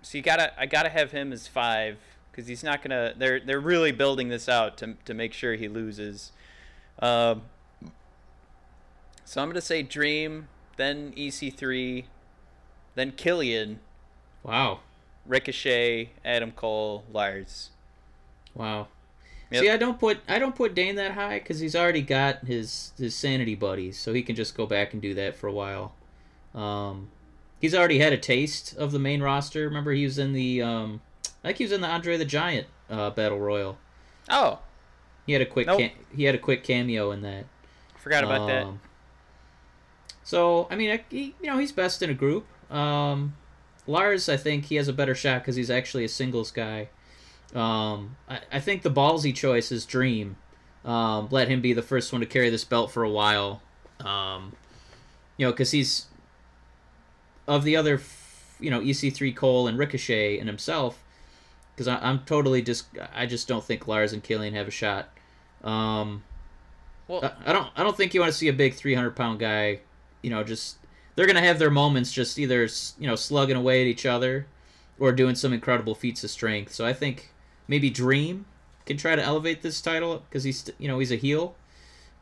[0.00, 1.98] So you gotta I gotta have him as five
[2.30, 3.12] because he's not gonna.
[3.14, 6.32] They're they're really building this out to to make sure he loses.
[7.00, 7.42] Um,
[9.26, 12.04] so I'm gonna say Dream, then EC3,
[12.94, 13.80] then Killian,
[14.42, 14.80] wow,
[15.26, 17.70] Ricochet, Adam Cole, Lars.
[18.54, 18.88] wow.
[19.50, 19.62] Yep.
[19.62, 22.92] See, I don't put I don't put Dain that high because he's already got his
[22.98, 25.94] his sanity buddies, so he can just go back and do that for a while.
[26.52, 27.10] Um,
[27.60, 29.62] he's already had a taste of the main roster.
[29.68, 31.00] Remember, he was in the um,
[31.44, 33.78] I think he was in the Andre the Giant uh, battle royal.
[34.28, 34.58] Oh,
[35.26, 35.78] He had a quick Nope.
[35.78, 37.44] cam- he had a quick cameo in that.
[37.98, 38.66] forgot about that.
[40.26, 42.46] So I mean, I, he, you know, he's best in a group.
[42.68, 43.36] Um,
[43.86, 46.88] Lars, I think he has a better shot because he's actually a singles guy.
[47.54, 50.36] Um, I, I think the ballsy choice is Dream.
[50.84, 53.62] Um, let him be the first one to carry this belt for a while.
[54.00, 54.56] Um,
[55.36, 56.06] you know, because he's
[57.46, 58.00] of the other,
[58.58, 61.04] you know, EC3 Cole and Ricochet and himself.
[61.72, 65.10] Because I'm totally just, I just don't think Lars and Killian have a shot.
[65.62, 66.24] Um,
[67.06, 67.68] Well, I I don't.
[67.76, 69.80] I don't think you want to see a big 300 pound guy.
[70.22, 70.76] You know, just
[71.14, 74.46] they're gonna have their moments, just either you know slugging away at each other,
[74.98, 76.72] or doing some incredible feats of strength.
[76.72, 77.32] So I think
[77.68, 78.46] maybe Dream
[78.84, 81.54] can try to elevate this title because he's you know he's a heel,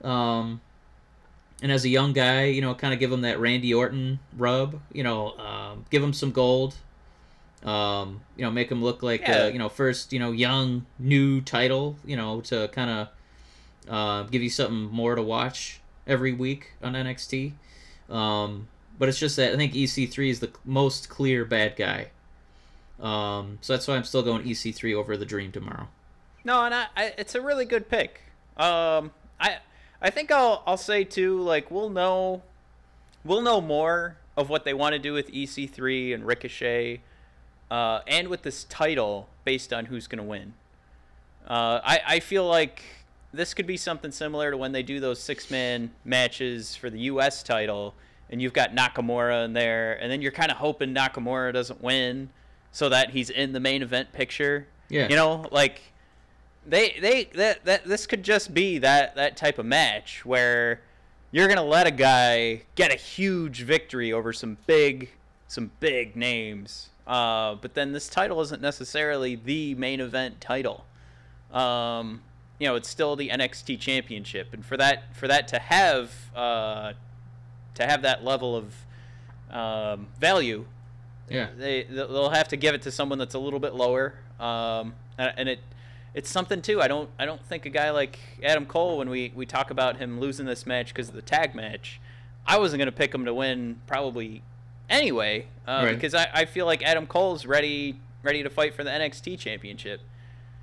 [0.02, 0.60] um,
[1.62, 4.80] and as a young guy, you know, kind of give him that Randy Orton rub.
[4.92, 6.74] You know, um, give him some gold.
[7.64, 9.46] Um, you know, make him look like Yeah.
[9.46, 11.96] a, you know first you know young new title.
[12.04, 13.08] You know, to kind of
[13.88, 17.52] uh, give you something more to watch every week on NXT.
[18.10, 22.08] Um, but it's just that I think EC3 is the most clear bad guy.
[23.00, 25.88] Um, so that's why I'm still going EC3 over the Dream tomorrow.
[26.44, 28.20] No, and I, I it's a really good pick.
[28.56, 29.58] Um, I
[30.00, 31.40] I think I'll I'll say too.
[31.40, 32.42] Like we'll know,
[33.24, 37.00] we'll know more of what they want to do with EC3 and Ricochet,
[37.70, 40.54] uh, and with this title based on who's gonna win.
[41.48, 42.82] Uh, I I feel like
[43.36, 47.00] this could be something similar to when they do those six man matches for the
[47.00, 47.42] U.S.
[47.42, 47.94] title,
[48.30, 52.30] and you've got Nakamura in there, and then you're kind of hoping Nakamura doesn't win,
[52.72, 54.66] so that he's in the main event picture.
[54.88, 55.08] Yeah.
[55.08, 55.80] You know, like
[56.66, 60.80] they they that that this could just be that that type of match where
[61.30, 65.10] you're gonna let a guy get a huge victory over some big
[65.48, 70.84] some big names, uh, but then this title isn't necessarily the main event title.
[71.52, 72.22] Um,
[72.58, 76.92] you know, it's still the NXT Championship, and for that for that to have uh,
[77.74, 78.74] to have that level of
[79.50, 80.64] um, value,
[81.28, 81.48] Yeah.
[81.56, 84.14] they they'll have to give it to someone that's a little bit lower.
[84.40, 85.60] Um, and and it
[86.14, 86.80] it's something too.
[86.80, 89.96] I don't I don't think a guy like Adam Cole when we we talk about
[89.96, 92.00] him losing this match because of the tag match,
[92.46, 94.42] I wasn't gonna pick him to win probably
[94.88, 95.94] anyway uh, Right.
[95.94, 100.00] because I, I feel like Adam Cole's ready ready to fight for the NXT championship.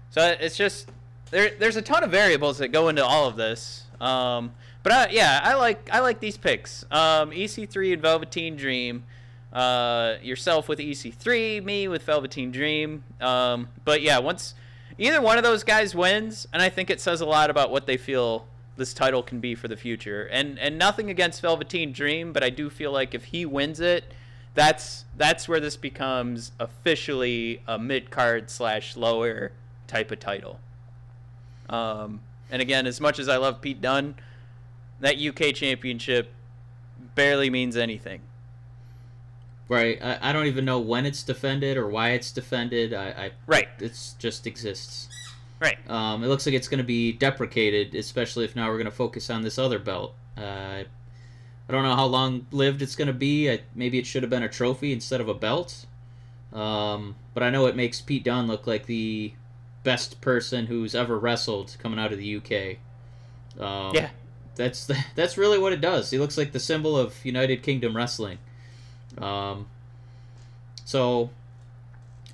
[0.10, 0.90] So it's just
[1.32, 3.86] there there's a ton of variables that go into all of this.
[4.00, 6.84] Um, but I, yeah, I like I like these picks.
[6.92, 9.04] Um, EC3 and Velveteen Dream.
[9.52, 13.04] Uh, yourself with EC3, me with Velveteen Dream.
[13.20, 14.54] Um, but yeah, once
[14.98, 17.86] either one of those guys wins, and I think it says a lot about what
[17.86, 20.28] they feel this title can be for the future.
[20.32, 24.06] And and nothing against Velveteen Dream, but I do feel like if he wins it,
[24.54, 29.52] that's that's where this becomes officially a mid card slash lower
[29.88, 30.60] type of title.
[31.72, 32.20] Um,
[32.52, 34.16] and again, as much as I love Pete Dunne,
[35.00, 36.32] that UK championship
[37.16, 38.22] barely means anything.
[39.68, 39.98] Right.
[40.04, 42.94] I, I don't even know when it's defended or why it's defended.
[42.94, 43.70] I, I Right.
[43.80, 45.08] It's just exists.
[45.62, 45.78] Right.
[45.90, 48.92] Um, it looks like it's going to be deprecated, especially if now we're going to
[48.92, 50.14] focus on this other belt.
[50.38, 50.84] Uh,
[51.70, 53.50] I don't know how long lived it's going to be.
[53.50, 55.86] I, maybe it should have been a trophy instead of a belt.
[56.52, 59.32] Um, but I know it makes Pete Dunne look like the
[59.84, 62.78] best person who's ever wrestled coming out of the UK.
[63.60, 64.10] Um, Yeah.
[64.56, 66.10] That's that's really what it does.
[66.12, 68.38] He looks like the symbol of United Kingdom wrestling.
[69.18, 69.68] Um,
[70.86, 71.30] so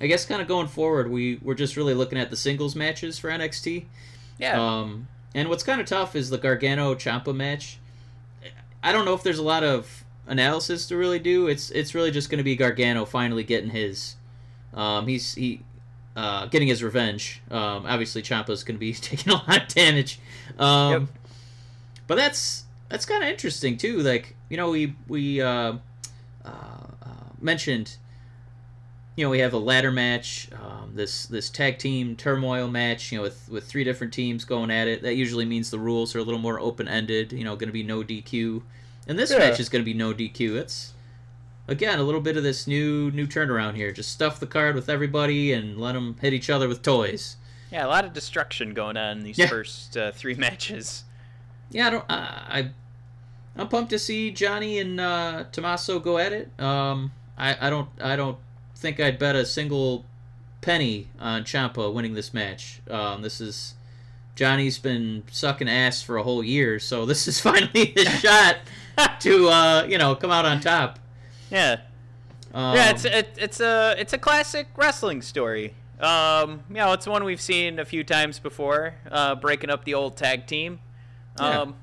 [0.00, 3.18] I guess kind of going forward, we we're just really looking at the singles matches
[3.18, 3.84] for NXT.
[4.38, 4.60] Yeah.
[4.60, 7.78] Um, And what's kind of tough is the Gargano Ciampa match.
[8.82, 11.48] I don't know if there's a lot of analysis to really do.
[11.48, 14.16] It's it's really just going to be Gargano finally getting his.
[14.74, 15.62] Um, he's he
[16.18, 17.40] uh, getting his revenge.
[17.50, 20.18] Um, obviously, Ciampa's going to be taking a lot of damage.
[20.58, 21.02] Um, Yep.
[22.08, 23.98] But that's that's kind of interesting too.
[23.98, 25.74] Like you know, we we uh,
[26.44, 27.08] uh, uh,
[27.40, 27.96] mentioned.
[29.16, 33.10] You know, we have a ladder match, um, this this tag team turmoil match.
[33.12, 35.02] You know, with with three different teams going at it.
[35.02, 37.32] That usually means the rules are a little more open ended.
[37.32, 38.62] You know, going to be no DQ.
[39.08, 39.38] And this Yeah.
[39.38, 40.56] match is going to be no DQ.
[40.56, 40.94] It's
[41.68, 43.92] again a little bit of this new new turnaround here.
[43.92, 47.36] Just stuff the card with everybody and let them hit each other with toys.
[47.70, 49.46] Yeah, a lot of destruction going on in these Yeah.
[49.46, 51.04] first uh, three matches.
[51.70, 52.04] Yeah, I don't.
[52.08, 52.14] I,
[52.50, 52.70] I
[53.56, 56.50] I'm pumped to see Johnny and uh, Tommaso go at it.
[56.60, 58.38] Um, I I don't I don't
[58.74, 60.04] think I'd bet a single
[60.60, 62.80] penny on Ciampa winning this match.
[62.90, 63.74] Um, this is
[64.36, 68.58] Johnny's been sucking ass for a whole year, so this is finally his shot
[69.20, 70.98] to uh, you know come out on top.
[71.50, 71.80] Yeah,
[72.54, 75.74] Um, yeah, it's it, it's a it's a classic wrestling story.
[76.00, 79.94] Um, you know, it's one we've seen a few times before, uh, breaking up the
[79.94, 80.78] old tag team.
[81.40, 81.60] Yeah.
[81.62, 81.74] Um,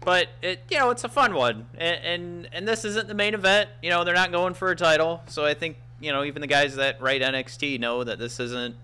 [0.00, 3.34] but it you know it's a fun one, and, and and this isn't the main
[3.34, 3.70] event.
[3.82, 6.46] You know, they're not going for a title, so I think you know even the
[6.48, 8.76] guys that write NXT know that this isn't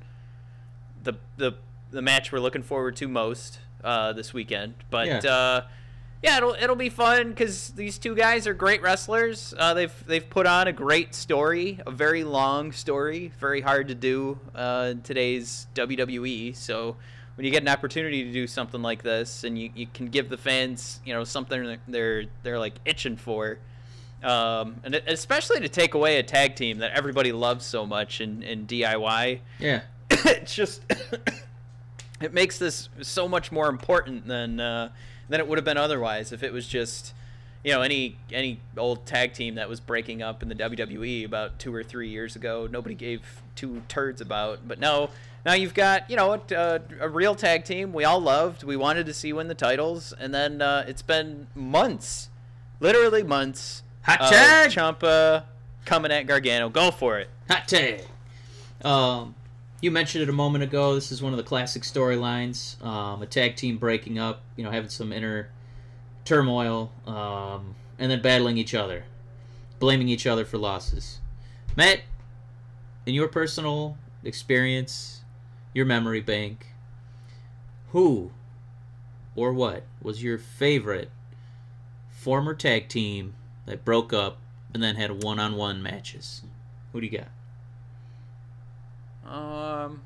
[1.02, 1.52] the the
[1.90, 4.74] the match we're looking forward to most uh, this weekend.
[4.90, 5.30] But Yeah.
[5.30, 5.60] uh,
[6.22, 9.54] yeah, it'll it'll be fun because these two guys are great wrestlers.
[9.56, 13.94] Uh, they've they've put on a great story, a very long story, very hard to
[13.94, 16.54] do uh, in today's WWE.
[16.54, 16.96] So
[17.36, 20.28] when you get an opportunity to do something like this, and you, you can give
[20.28, 23.58] the fans you know something that they're they're like itching for.
[24.22, 28.42] Um, and especially to take away a tag team that everybody loves so much in,
[28.42, 29.80] in DIY, yeah.
[30.10, 30.82] it's just
[32.20, 34.90] it makes this so much more important than uh,
[35.30, 37.14] than it would have been otherwise if it was just
[37.64, 41.58] you know any any old tag team that was breaking up in the WWE about
[41.58, 42.68] two or three years ago.
[42.70, 43.22] Nobody gave
[43.54, 44.68] two turds about.
[44.68, 45.10] But no
[45.46, 48.64] now you've got you know a, a, real tag team we all loved.
[48.64, 50.12] We wanted to see win the titles.
[50.18, 52.28] And then uh, it's been months
[52.80, 54.70] literally months Hot tag!
[54.70, 55.44] Ciampa
[55.84, 56.68] coming at Gargano.
[56.68, 57.28] Go for it.
[57.48, 58.02] Hot tag.
[58.82, 59.34] Um,
[59.80, 60.94] you mentioned it a moment ago.
[60.94, 62.82] This is one of the classic storylines.
[62.84, 65.50] Um, a tag team breaking up, you know, having some inner
[66.24, 69.04] turmoil, um, and then battling each other,
[69.78, 71.20] blaming each other for losses.
[71.76, 72.00] Matt,
[73.06, 75.22] in your personal experience,
[75.72, 76.74] your memory bank,
[77.90, 78.32] who
[79.34, 81.10] or what was your favorite
[82.10, 84.38] former tag team that broke up
[84.74, 86.42] and then had one-on-one matches?
[86.92, 87.28] Who do you got?
[89.30, 90.02] Um,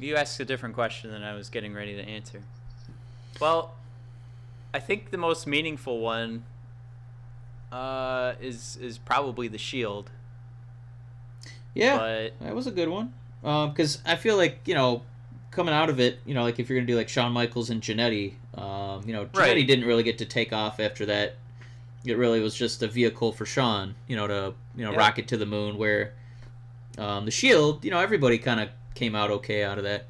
[0.00, 2.42] you asked a different question than I was getting ready to answer.
[3.40, 3.74] Well,
[4.74, 6.44] I think the most meaningful one
[7.70, 10.10] uh, is is probably the Shield.
[11.74, 13.12] Yeah, But that was a good one.
[13.42, 15.02] Because I feel like you know,
[15.50, 17.82] coming out of it, you know, like if you're gonna do like Shawn Michaels and
[17.82, 19.66] Jannetty, um, you know, Jannetty Right.
[19.66, 21.36] didn't really get to take off after that.
[22.04, 24.98] It really was just a vehicle for Shawn, you know, to you know Yeah.
[24.98, 25.76] rocket to the moon.
[25.78, 26.14] Where
[26.98, 30.06] um, the Shield, you know, everybody kind of came out okay out of that.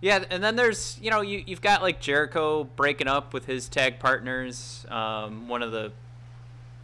[0.00, 3.68] yeah, and then there's you know you you've got like Jericho breaking up with his
[3.68, 4.86] tag partners.
[4.88, 5.92] Um, one of the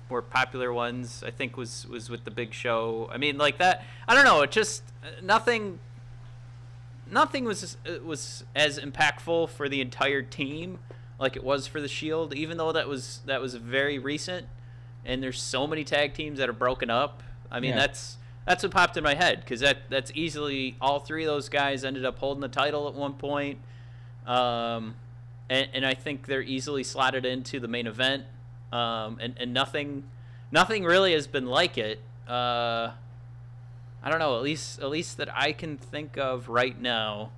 [0.09, 3.09] more popular ones I think was was with the Big Show.
[3.13, 3.85] I mean, like that.
[4.09, 4.43] I don't know.
[4.43, 5.79] It just uh, nothing.
[7.11, 10.79] Nothing was uh, was as impactful for the entire team
[11.21, 12.35] like it was for the Shield.
[12.35, 14.47] Even though that was that was very recent,
[15.05, 17.23] and there's so many tag teams that are broken up.
[17.51, 17.77] I mean, Yeah.
[17.77, 21.49] that's that's what popped in my head because that that's easily all three of those
[21.49, 23.59] guys ended up holding the title at one point.
[24.27, 24.95] Um,
[25.49, 28.25] and, and I think they're easily slotted into the main event.
[28.73, 30.05] Um, and, and nothing,
[30.53, 32.01] nothing really has been like it.
[32.29, 32.93] Uh,
[34.03, 34.37] I don't know.
[34.37, 37.31] At least, at least that I can think of right now.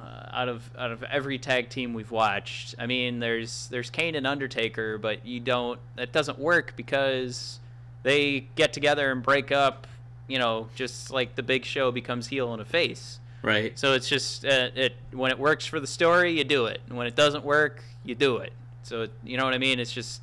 [0.00, 4.14] Uh, out of out of every tag team we've watched, I mean, there's there's Kane
[4.14, 5.78] and Undertaker, but you don't.
[5.96, 7.59] That doesn't work because
[8.02, 9.86] they get together and break up.
[10.28, 13.18] You know, just like the Big Show becomes heel and a face.
[13.42, 13.76] Right.
[13.78, 16.96] So it's just uh, it when it works for the story, you do it, and
[16.96, 18.52] when it doesn't work, you do it.
[18.82, 19.80] So it, you know what I mean?
[19.80, 20.20] It's just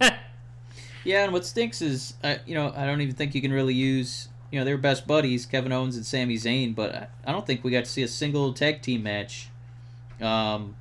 [1.04, 3.72] Yeah, and what stinks is, uh, you know, I don't even think you can really
[3.74, 7.32] use, you know, they were best buddies, Kevin Owens and Sami Zayn, but I- I
[7.32, 9.48] don't think we got to see a single tag team match.
[10.20, 10.76] Um,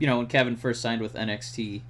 [0.00, 1.82] you know, when Kevin first signed with NXT,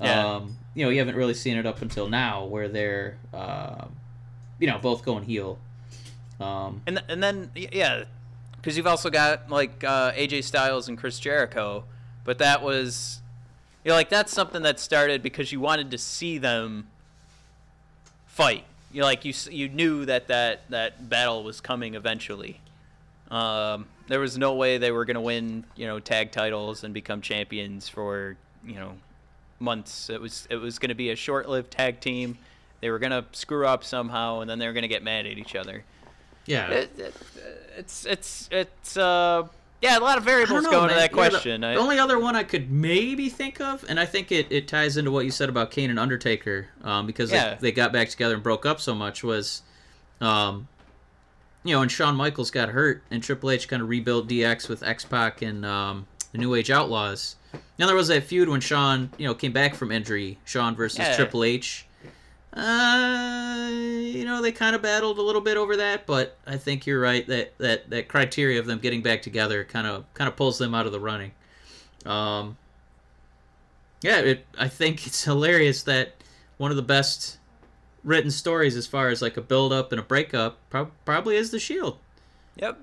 [0.00, 0.26] Yeah.
[0.36, 3.86] um, you know, you haven't really seen it up until now, where they're, uh,
[4.58, 5.58] you know, both going heel.
[6.40, 8.04] Um, and th- and then yeah,
[8.56, 11.84] because you've also got like uh, AJ Styles and Chris Jericho,
[12.24, 13.20] but that was
[13.84, 16.88] you know like that's something that started because you wanted to see them
[18.26, 18.64] fight.
[18.92, 22.60] You like you you knew that that that battle was coming eventually.
[23.30, 26.92] Um, there was no way they were going to win, you know, tag titles and
[26.92, 28.92] become champions for, you know,
[29.62, 30.10] months.
[30.10, 32.36] It was it was going to be a short-lived tag team.
[32.80, 35.24] They were going to screw up somehow, and then they were going to get mad
[35.26, 35.84] at each other.
[36.46, 36.68] Yeah.
[36.70, 37.14] It, it,
[37.78, 39.46] it's it's it's uh
[39.80, 40.96] yeah, a lot of variables know, go into man.
[40.96, 41.60] that Yeah, the- question.
[41.62, 44.68] the, I, only other one I could maybe think of, and I think it, it
[44.68, 47.54] ties into what you said about Kane and Undertaker, um, because Yeah.
[47.54, 49.62] they, they got back together and broke up so much, was,
[50.20, 50.68] um,
[51.64, 54.84] you know, when Shawn Michaels got hurt and Triple H kind of rebuilt DX with
[54.84, 57.34] X Pac and um, the New Age Outlaws.
[57.78, 60.98] Now there was that feud when Shawn, you know, came back from injury, Shawn versus
[61.00, 61.16] Yeah.
[61.16, 61.86] Triple H.
[62.54, 66.86] Uh, you know, they kind of battled a little bit over that, but I think
[66.86, 70.36] you're right that that that criteria of them getting back together kind of kind of
[70.36, 71.32] pulls them out of the running.
[72.04, 72.56] Um,
[74.02, 76.14] yeah, it, I think it's hilarious that
[76.58, 77.38] one of the best
[78.04, 81.50] written stories as far as like a build up and a breakup prob- probably is
[81.52, 81.98] the Shield.
[82.56, 82.78] yep.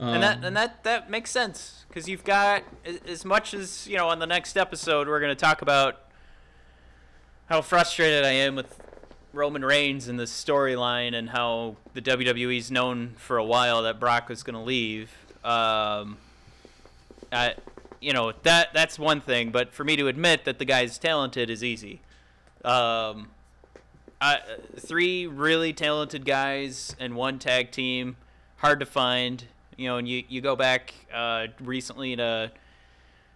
[0.00, 2.62] Um, and that and that that makes sense because you've got
[3.06, 6.00] as much as you know on the next episode we're going to talk about
[7.50, 8.80] how frustrated I am with
[9.34, 14.28] Roman Reigns and the storyline and how the WWE's known for a while that Brock
[14.28, 15.10] was going to leave.
[15.44, 16.16] Um,
[17.32, 17.54] I,
[18.00, 21.50] you know that that's one thing, but for me to admit that the guy's talented
[21.50, 22.00] is easy.
[22.64, 23.28] Um,
[24.20, 24.40] I,
[24.78, 28.16] three really talented guys and one tag team,
[28.56, 29.44] hard to find.
[29.80, 32.52] You know, and you, you go back uh, recently to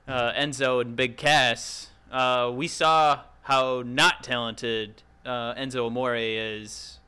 [0.07, 1.89] uh, Enzo and Big Cass.
[2.13, 6.99] Uh, we saw how not talented uh, Enzo Amore is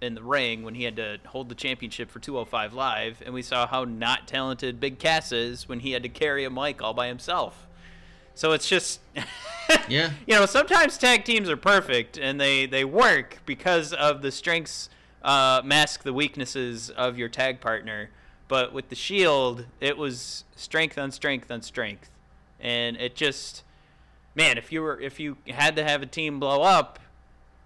[0.00, 3.42] in the ring when he had to hold the championship for 205 Live, and we
[3.42, 6.94] saw how not talented Big Cass is when he had to carry a mic all
[6.94, 7.66] by himself.
[8.34, 9.00] So it's just.
[9.88, 10.12] Yeah.
[10.28, 14.88] You know, sometimes tag teams are perfect and they, they work because of the strengths
[15.22, 18.10] uh, mask the weaknesses of your tag partner.
[18.48, 22.10] But with the Shield, it was strength on strength on strength,
[22.60, 23.64] and it just,
[24.34, 27.00] man, if you were if you had to have a team blow up,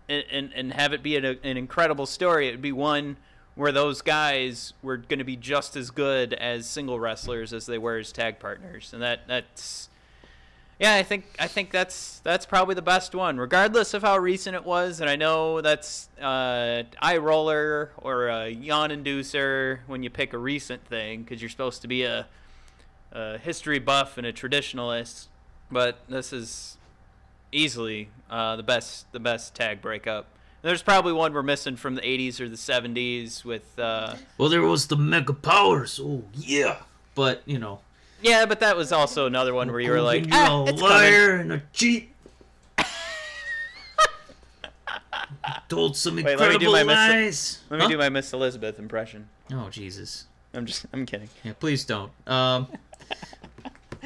[0.09, 3.19] and and, and have it be an, an incredible story, it would be one
[3.57, 7.77] where those guys were going to be just as good as single wrestlers as they
[7.77, 9.90] were as tag partners, and that that's
[10.81, 14.57] yeah, I think I think that's that's probably the best one, regardless of how recent
[14.57, 15.03] it was.
[15.03, 20.39] And I know that's uh, eye roller or a yawn inducer when you pick a
[20.39, 22.27] recent thing because you're supposed to be a,
[23.13, 25.27] a history buff and a traditionalist.
[25.71, 26.79] But this is
[27.53, 30.29] easily uh, the best the best tag breakup.
[30.63, 34.63] There's probably one we're missing from the 80s or the 70s with uh, Well, there
[34.63, 36.01] was the Mega Powers.
[36.03, 36.79] Oh yeah.
[37.15, 37.81] But you know,
[38.23, 40.81] yeah, but that was also another one where you were like, you're ah, a it's
[40.81, 40.97] coming.
[40.97, 42.11] liar and a cheat.
[45.69, 47.91] Told some Wait, let me incredible do my Miss- Let me Huh?
[47.91, 49.29] do my Miss Elizabeth impression.
[49.53, 50.27] Oh Jesus.
[50.53, 51.29] I'm just I'm kidding.
[51.45, 52.11] Yeah, please don't.
[52.27, 52.67] Um,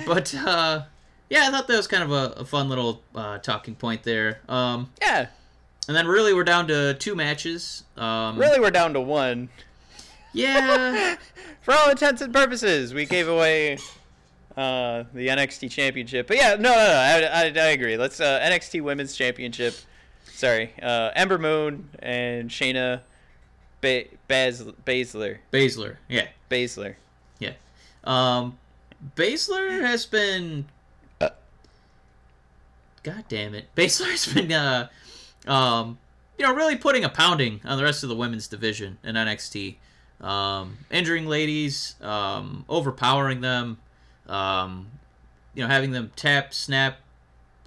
[0.06, 0.82] but uh,
[1.30, 4.40] yeah, I thought that was kind of a, a fun little uh, talking point there.
[4.48, 5.28] Um, Yeah,
[5.88, 7.84] and then really, we're down to two matches.
[7.96, 9.48] Um, really, we're down to one.
[10.32, 11.16] Yeah.
[11.62, 13.78] For all intents and purposes, we gave away
[14.56, 16.26] uh, the NXT Championship.
[16.26, 16.74] But yeah, no, no, no.
[16.74, 17.96] I, I, I agree.
[17.96, 19.74] Let's uh, NXT Women's Championship.
[20.24, 23.00] Sorry, uh, Ember Moon and Shayna
[23.80, 25.38] ba- Bas- Baszler.
[25.52, 25.96] Baszler.
[26.08, 26.26] Yeah.
[26.50, 26.94] Baszler.
[27.38, 27.52] Yeah.
[28.04, 28.58] Um,
[29.16, 30.66] Baszler has been.
[31.20, 31.30] Uh.
[33.02, 34.88] God damn it, Baszler has been, uh,
[35.46, 35.98] um,
[36.38, 39.76] you know, really putting a pounding on the rest of the women's division in NXT.
[40.20, 43.78] Um, injuring ladies, um, overpowering them,
[44.28, 44.90] um,
[45.54, 46.98] you know, having them tap, snap,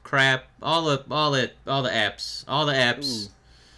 [0.03, 3.27] crap, all the, all the, all the apps, all the apps.
[3.27, 3.29] Ooh.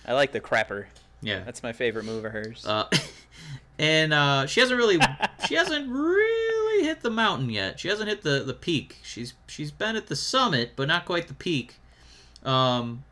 [0.05, 0.85] I like the crapper.
[1.21, 1.43] Yeah.
[1.43, 2.65] That's my favorite move of hers.
[2.65, 2.89] Uh,
[3.79, 4.99] and uh, she hasn't really
[5.47, 7.79] she hasn't really hit the mountain yet.
[7.79, 8.97] She hasn't hit the, the peak.
[9.03, 11.75] She's she's been at the summit, but not quite the peak.
[12.43, 13.03] Um,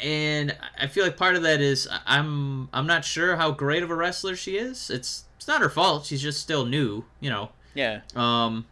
[0.00, 3.90] and I feel like part of that is I'm I'm not sure how great of
[3.90, 4.90] a wrestler she is.
[4.90, 6.06] It's it's not her fault.
[6.06, 7.50] She's just still new, you know.
[7.76, 8.00] Yeah.
[8.16, 8.66] Um,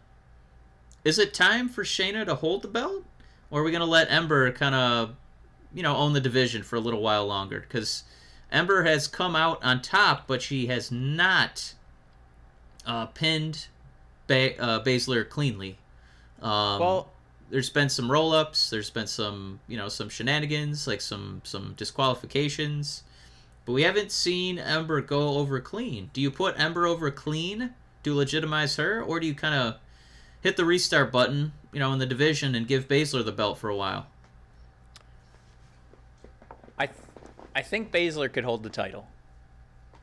[1.05, 3.03] is it time for Shayna to hold the belt,
[3.51, 5.15] or are we gonna let Ember kind of,
[5.73, 7.59] you know, own the division for a little while longer?
[7.61, 8.03] Because
[8.51, 11.73] Ember has come out on top, but she has not
[12.85, 13.67] uh, pinned
[14.27, 15.77] ba- uh, Baszler cleanly.
[16.41, 17.09] Um, Well,
[17.49, 18.69] there's been some roll-ups.
[18.71, 23.03] There's been some, you know, some shenanigans, like some some disqualifications.
[23.65, 26.09] but we haven't seen Ember go over clean.
[26.13, 27.73] Do you put Ember over clean
[28.05, 29.77] to legitimize her, or do you kind of
[30.41, 33.67] hit the restart button, you know, in the division and give Baszler the belt for
[33.67, 34.05] a while?
[36.77, 36.99] I, th-
[37.55, 39.07] I think Baszler could hold the title,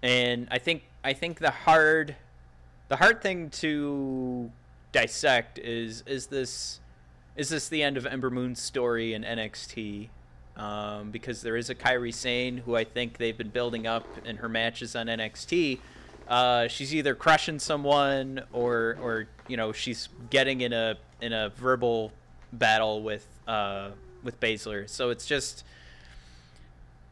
[0.03, 2.17] and I think I think the hard,
[2.89, 4.51] the hard thing to
[4.91, 6.81] dissect is is this,
[7.37, 10.09] is this the end of Ember Moon's story in NXT?
[10.57, 14.37] Um, because there is a Kairi Sane who I think they've been building up in
[14.37, 15.79] her matches on NXT.
[16.29, 21.51] Uh, she's either crushing someone or or you know she's getting in a in a
[21.51, 22.13] verbal
[22.53, 23.91] battle with uh,
[24.23, 24.89] with Baszler.
[24.89, 25.65] So it's just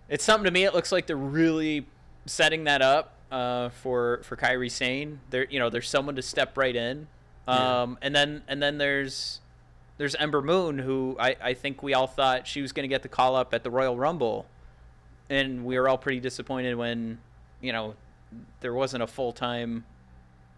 [0.09, 0.65] it's something to me.
[0.65, 1.87] It looks like they're really
[2.27, 5.21] setting that up uh, for for Kairi Sane.
[5.31, 7.07] There, you know, there's someone to step right in,
[7.47, 9.41] um, and then and then there's
[9.99, 13.03] there's Ember Moon, who I, I think we all thought she was going to get
[13.03, 14.47] the call up at the Royal Rumble,
[15.29, 17.19] and we were all pretty disappointed when
[17.61, 17.95] you know
[18.61, 19.85] there wasn't a full time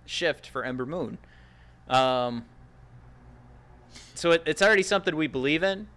[0.07, 1.19] shift for Ember Moon.
[1.89, 2.45] Um,
[4.15, 5.89] so it, it's already something we believe in.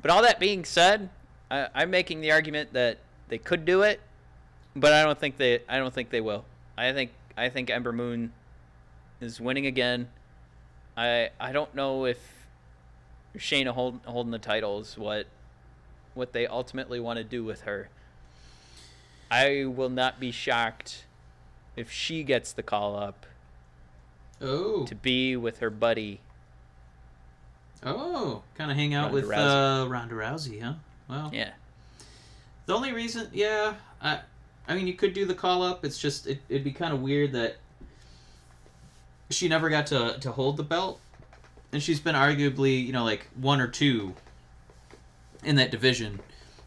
[0.00, 1.10] But all that being said,
[1.50, 2.98] I, I'm making the argument that
[3.28, 4.00] they could do it,
[4.74, 5.62] but I don't think they.
[5.68, 6.44] I don't think they will.
[6.76, 8.32] I think I think Ember Moon
[9.20, 10.08] is winning again.
[10.96, 12.18] I I don't know if
[13.36, 15.26] Shayna hold, holding the title is what
[16.14, 17.88] what they ultimately want to do with her.
[19.30, 21.05] I will not be shocked
[21.76, 23.26] if she gets the call up
[24.40, 26.20] Oh, to be with her buddy.
[27.82, 30.74] oh, kind of hang out Ronda with uh, Ronda Rousey, huh?
[31.08, 31.50] Well, Yeah.
[32.66, 34.20] The only reason, yeah, I,
[34.66, 35.84] I mean, you could do the call up.
[35.84, 37.56] It's just it, it'd be kind of weird that
[39.30, 41.00] she never got to to hold the belt,
[41.72, 44.14] and she's been arguably, you know, like one or two
[45.44, 46.18] in that division,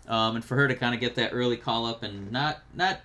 [0.08, 3.02] um, and for her to kind of get that early call up and not not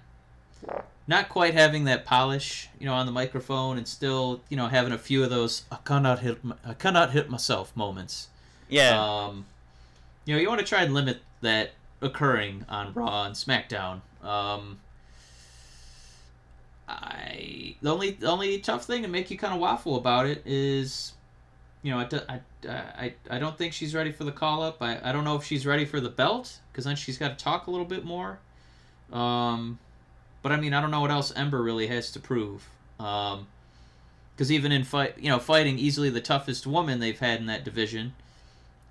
[1.06, 4.92] not quite having that polish, you know, on the microphone, and still, you know, having
[4.92, 8.28] a few of those I cannot hit I cannot hit myself moments.
[8.68, 9.00] Yeah.
[9.00, 9.46] Um,
[10.24, 14.00] you know, you want to try and limit that occurring on Raw and SmackDown.
[14.22, 14.80] Um,
[16.88, 20.42] I the only the only tough thing to make you kind of waffle about it
[20.44, 21.12] is,
[21.82, 24.82] you know, I, do- I, I, I don't think she's ready for the call up.
[24.82, 27.42] I, I don't know if she's ready for the belt because then she's got to
[27.42, 28.38] talk a little bit more.
[29.12, 29.78] Um,
[30.44, 32.68] but I mean, I don't know what else Ember really has to prove.
[33.00, 33.46] Um,
[34.36, 37.64] because even in fight, you know, fighting easily the toughest woman they've had in that
[37.64, 38.12] division,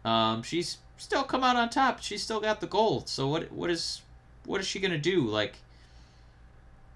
[0.03, 2.01] um, she's still come out on top.
[2.01, 3.07] She's still got the gold.
[3.07, 4.01] So what what is
[4.45, 5.21] what is she gonna do?
[5.21, 5.57] Like,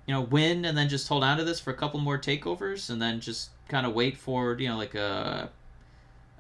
[0.08, 2.90] you know, win and then just hold on to this for a couple more takeovers
[2.90, 5.52] and then just kind of wait for you know like a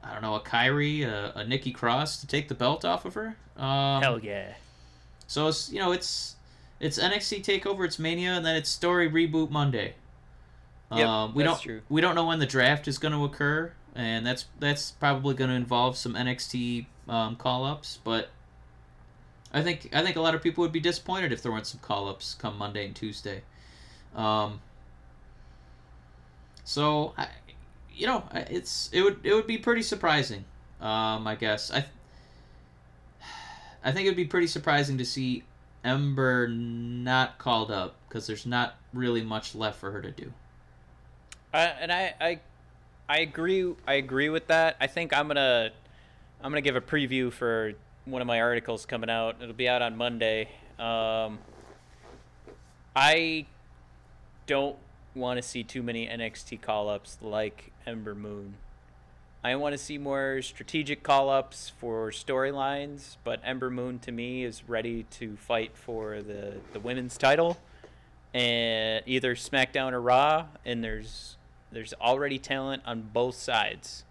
[0.04, 3.14] I don't know a Kairi, a, a Nikki Cross to take the belt off of
[3.14, 3.36] her.
[3.58, 4.54] Um, Hell yeah.
[5.28, 6.37] so it's you know it's
[6.80, 9.96] it's NXT Takeover, it's Mania, and then it's Story Reboot Monday.
[10.92, 11.82] Yep, um, we that's don't true.
[11.90, 15.50] we don't know when the draft is going to occur, and that's that's probably going
[15.50, 18.00] to involve some NXT um, call ups.
[18.04, 18.30] But
[19.52, 21.82] I think I think a lot of people would be disappointed if there weren't some
[21.82, 23.42] call ups come Monday and Tuesday.
[24.16, 24.62] Um,
[26.64, 27.28] so I,
[27.94, 30.46] you know, it's it would it would be pretty surprising.
[30.80, 31.86] Um, I guess I.
[33.84, 35.44] I think it'd be pretty surprising to see
[35.84, 40.32] Ember not called up because there's not really much left for her to do.
[41.54, 42.40] Uh, and I, I,
[43.08, 43.74] I agree.
[43.88, 44.76] I agree with that.
[44.80, 45.72] I think I'm gonna,
[46.42, 47.74] I'm gonna give a preview for
[48.06, 49.38] one of my articles coming out.
[49.42, 50.50] It'll be out on Monday.
[50.80, 51.40] Um,
[52.96, 53.46] I
[54.46, 54.78] don't
[55.16, 58.56] want to see too many NXT call ups like Ember Moon.
[59.48, 64.44] I want to see more strategic call ups for storylines, but Ember Moon to me
[64.44, 67.58] is ready to fight for the, the women's title
[68.34, 71.38] and either SmackDown or Raw, and there's
[71.72, 74.04] there's already talent on both sides,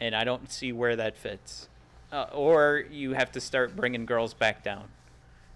[0.00, 1.68] and I don't see where that fits.
[2.10, 4.88] Uh, or you have to start bringing girls back down.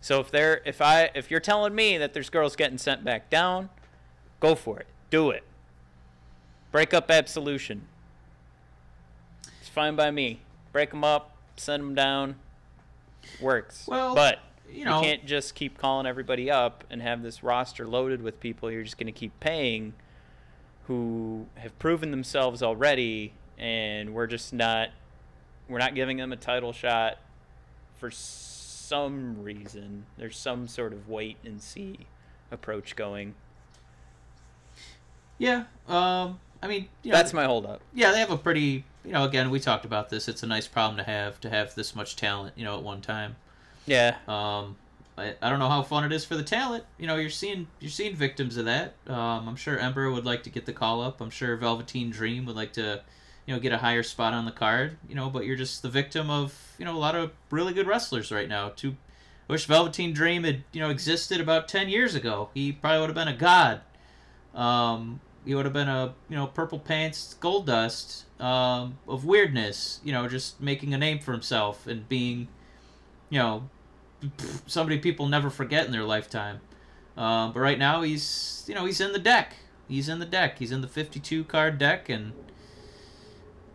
[0.00, 3.30] So if they're if I if you're telling me that there's girls getting sent back
[3.30, 3.68] down,
[4.38, 4.86] go for it.
[5.10, 5.42] Do it.
[6.70, 7.88] Break up Absolution.
[9.74, 10.40] Fine by me.
[10.72, 12.36] Break them up, send them down.
[13.40, 13.86] Works.
[13.86, 14.38] Well, but
[14.70, 18.40] you know- you can't just keep calling everybody up and have this roster loaded with
[18.40, 19.92] people you're just going to keep paying
[20.86, 24.88] who have proven themselves already and we're just not
[25.68, 27.18] we're not giving them a title shot
[27.98, 32.06] for some reason there's some sort of wait and see
[32.50, 33.34] approach going
[35.38, 35.64] Yeah.
[35.86, 36.40] Um.
[36.62, 38.12] I mean, you know, that's my holdup yeah.
[38.12, 38.84] They have a pretty.
[39.04, 40.28] You know, again, we talked about this.
[40.28, 42.56] It's a nice problem to have to have this much talent.
[42.56, 43.36] You know, at one time.
[43.86, 44.76] yeah Um.
[45.18, 46.84] I, I don't know how fun it is for the talent.
[46.98, 48.94] You know, you're seeing you're seeing victims of that.
[49.06, 51.20] Um, I'm sure Ember would like to get the call up.
[51.20, 53.02] I'm sure Velveteen Dream would like to,
[53.46, 54.96] you know, get a higher spot on the card.
[55.06, 57.86] You know, but you're just the victim of you know a lot of really good
[57.86, 58.70] wrestlers right now.
[58.70, 58.96] To
[59.50, 62.48] I wish Velveteen Dream had you know existed about ten years ago.
[62.54, 63.82] He probably would have been a god.
[64.54, 70.00] Um, he would have been a you know purple pants gold dust um, of weirdness.
[70.04, 72.48] You know, just making a name for himself and being,
[73.30, 73.68] you know,
[74.66, 76.60] somebody people never forget in their lifetime.
[77.16, 79.54] Um, but right now he's you know he's in the deck.
[79.88, 80.58] He's in the deck.
[80.58, 82.32] He's in the 52 card deck, and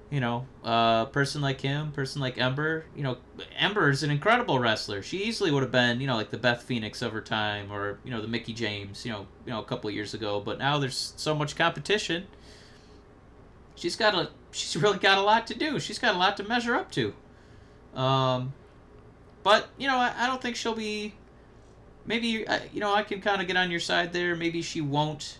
[0.10, 3.18] you know, a uh, person like him, person like Ember, you know,
[3.58, 5.01] Ember is an incredible wrestler.
[5.01, 7.99] She easily would have been, you know, like the Beth Phoenix of her time, or
[8.05, 10.39] you know, the Mickie James, you know, you know, a couple of years ago.
[10.39, 12.28] But now there's so much competition.
[13.76, 15.80] She's got a, she's really got a lot to do.
[15.80, 17.14] She's got a lot to measure up to.
[17.93, 18.53] Um,
[19.43, 21.14] but you know, I, I don't think she'll be.
[22.05, 24.38] Maybe you know, I can kind of get on your side there.
[24.38, 25.39] Maybe she won't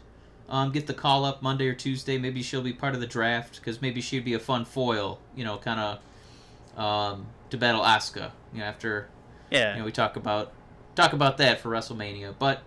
[0.50, 2.18] um, get the call up Monday or Tuesday.
[2.18, 5.44] Maybe she'll be part of the draft because maybe she'd be a fun foil, you
[5.44, 5.80] know, kind
[6.78, 8.32] of um, to battle Asuka.
[8.54, 9.10] You know, after
[9.52, 9.74] Yeah.
[9.74, 10.52] you know we talk about
[10.96, 12.34] talk about that for WrestleMania.
[12.40, 12.62] But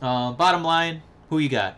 [0.00, 1.76] uh, bottom line, who you got?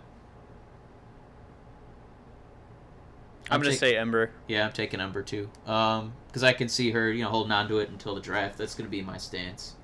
[3.51, 4.31] I'm gonna take- say Ember.
[4.49, 5.51] Yeah, I'm taking number two.
[5.67, 8.57] Um, because I can see her, you know, holding on to it until the draft.
[8.59, 9.75] That's gonna be my stance.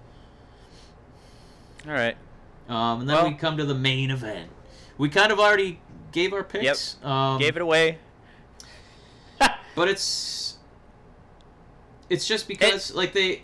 [1.86, 2.16] All right.
[2.68, 4.50] Um, and then Well- we come to the main event.
[5.00, 5.80] We kind of already
[6.12, 7.02] gave our picks.
[7.02, 7.96] Um, Gave it away.
[9.74, 10.58] but it's
[12.10, 13.42] it's just because like they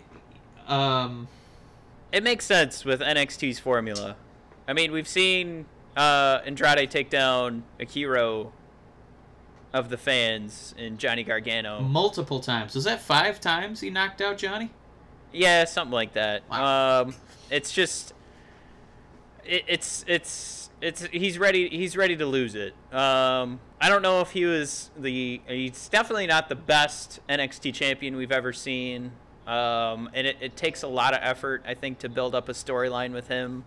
[0.67, 1.27] um
[2.11, 4.17] It makes sense with NXT's formula.
[4.67, 8.51] I mean, we've seen uh, Andrade take down a hero
[9.73, 11.79] of the fans in Johnny Gargano.
[11.81, 12.75] multiple times.
[12.75, 14.69] Was that five times he knocked out Johnny?
[15.33, 16.43] Yeah, something like that.
[16.51, 17.01] Wow.
[17.01, 17.15] Um,
[17.49, 18.13] it's just,
[19.47, 22.73] it, it's it's it's he's ready he's ready to lose it.
[22.93, 28.15] Um, I don't know if he was the he's definitely not the best NXT champion
[28.15, 29.11] we've ever seen.
[29.47, 32.51] Um, and it, it takes a lot of effort, I think, to build up a
[32.51, 33.63] storyline with him,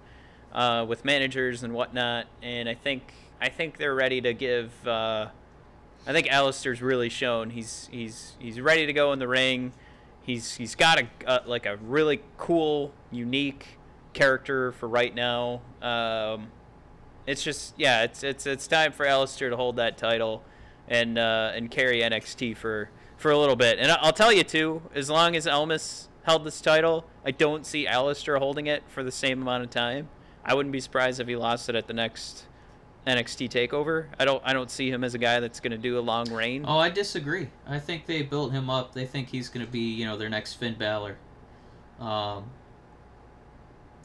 [0.52, 2.26] uh, with managers and whatnot.
[2.42, 4.86] And I think I think they're ready to give.
[4.86, 5.28] Uh,
[6.06, 9.72] I think Aleister's really shown he's he's he's ready to go in the ring.
[10.22, 13.78] He's he's got a, a like a really cool, unique
[14.12, 15.60] character for right now.
[15.82, 16.48] Um,
[17.26, 20.42] it's just yeah, it's it's it's time for Aleister to hold that title
[20.88, 23.78] and uh, and carry NXT for for a little bit.
[23.78, 27.86] And I'll tell you too, as long as Almas held this title, I don't see
[27.86, 30.08] Aleister holding it for the same amount of time.
[30.44, 32.46] I wouldn't be surprised if he lost it at the next
[33.06, 34.06] NXT takeover.
[34.18, 36.32] I don't I don't see him as a guy that's going to do a long
[36.32, 36.64] reign.
[36.66, 37.48] Oh, I disagree.
[37.66, 38.94] I think they built him up.
[38.94, 41.16] They think he's going to be, you know, their next Finn Balor.
[41.98, 42.50] Um,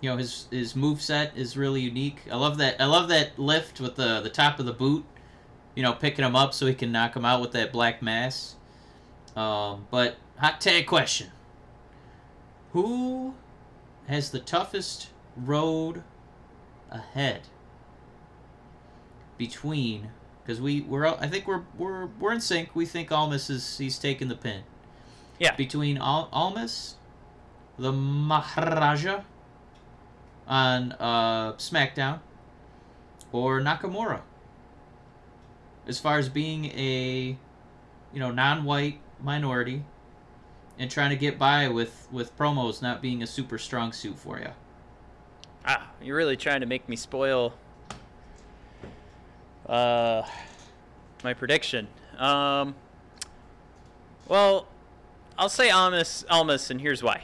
[0.02, 2.22] you know, his his move set is really unique.
[2.32, 2.82] I love that.
[2.82, 5.06] I love that lift with the the top of the boot.
[5.76, 8.56] You know, picking him up so he can knock him out with that black mass.
[9.36, 11.32] Um, but hot tag question:
[12.74, 13.34] Who
[14.08, 16.04] has the toughest road
[16.92, 17.42] ahead
[19.38, 20.10] between
[20.44, 22.76] because we we're I think we're we're we're in sync.
[22.76, 24.64] We think Almas is he's taking the pin.
[25.40, 25.56] Yeah.
[25.56, 26.96] Between Al- Almas,
[27.78, 29.24] the Maharaja
[30.48, 32.20] on uh, SmackDown,
[33.32, 34.22] or Nakamura.
[35.88, 37.38] As far as being a,
[38.14, 39.84] you know, non-white minority,
[40.80, 44.40] and trying to get by with with promos not being a super strong suit for
[44.40, 44.50] you.
[45.66, 47.54] Ah, you're really trying to make me spoil
[49.68, 50.24] uh,
[51.24, 51.88] my prediction.
[52.18, 52.76] Um,
[54.28, 54.68] well,
[55.38, 57.24] I'll say Almas, Almas, and here's why.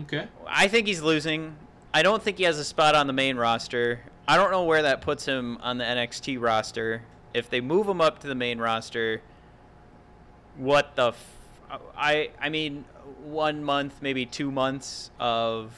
[0.00, 0.28] Okay.
[0.46, 1.56] I think he's losing.
[1.94, 4.00] I don't think he has a spot on the main roster.
[4.26, 7.02] I don't know where that puts him on the NXT roster.
[7.34, 9.20] If they move him up to the main roster,
[10.56, 11.36] what the f-
[11.96, 12.84] I I mean,
[13.24, 15.72] one month, maybe two months of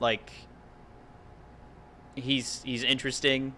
[0.00, 0.30] like
[2.14, 3.54] he's he's interesting.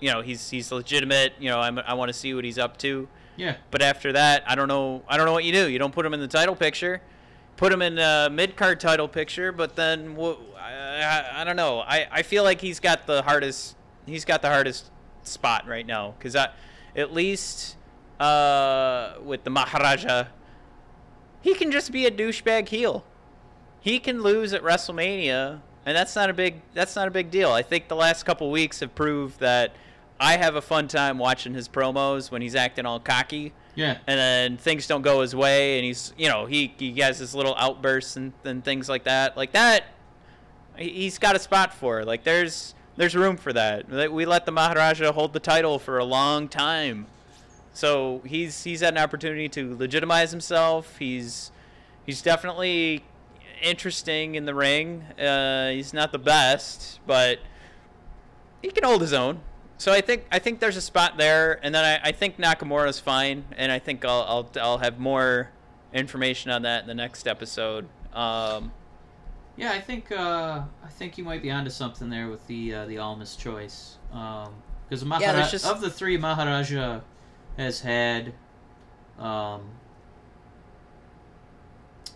[0.00, 1.34] You know, he's he's legitimate.
[1.38, 3.08] You know, I'm, I want to see what he's up to.
[3.36, 3.56] Yeah.
[3.70, 5.02] But after that, I don't know.
[5.08, 5.68] I don't know what you do.
[5.68, 7.02] You don't put him in the title picture.
[7.56, 10.16] Put him in a mid card title picture, but then
[10.58, 11.80] I, I, don't know.
[11.80, 13.76] I, I feel like he's got the hardest.
[14.04, 14.90] He's got the hardest
[15.22, 17.76] spot right now because at least
[18.20, 20.26] uh, with the Maharaja,
[21.40, 23.04] he can just be a douchebag heel.
[23.80, 27.52] He can lose at WrestleMania, and that's not a big that's not a big deal.
[27.52, 29.74] I think the last couple weeks have proved that
[30.18, 33.98] I have a fun time watching his promos when he's acting all cocky Yeah.
[34.06, 37.34] and then things don't go his way and he's you know he, he has his
[37.34, 39.84] little outbursts and, and things like that like that
[40.76, 42.04] he- he's got a spot for.
[42.04, 43.88] Like there's there's room for that.
[44.10, 47.06] We let the Maharaja hold the title for a long time,
[47.74, 50.96] so he's he's had an opportunity to legitimize himself.
[50.98, 51.50] He's
[52.06, 53.04] he's definitely
[53.62, 55.02] interesting in the ring.
[55.18, 57.38] Uh, he's not the best, but
[58.62, 59.40] he can hold his own.
[59.78, 62.98] So I think I think there's a spot there, and then I, I think Nakamura's
[62.98, 65.50] fine, and I think I'll, I'll I'll have more
[65.92, 67.86] information on that in the next episode.
[68.14, 68.72] Um,
[69.56, 72.86] Yeah, I think uh, I think you might be onto something there with the uh,
[72.86, 73.96] the Almas choice.
[74.10, 77.00] Because Yeah, Mahara- there's just- of the three, Maharaja
[77.58, 78.32] has had,
[79.18, 79.62] um,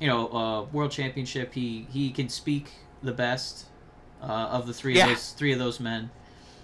[0.01, 1.53] you know, uh, world championship.
[1.55, 2.71] He he can speak
[3.03, 3.67] the best
[4.23, 5.05] uh, of the three Yeah.
[5.05, 6.11] of those three of those men.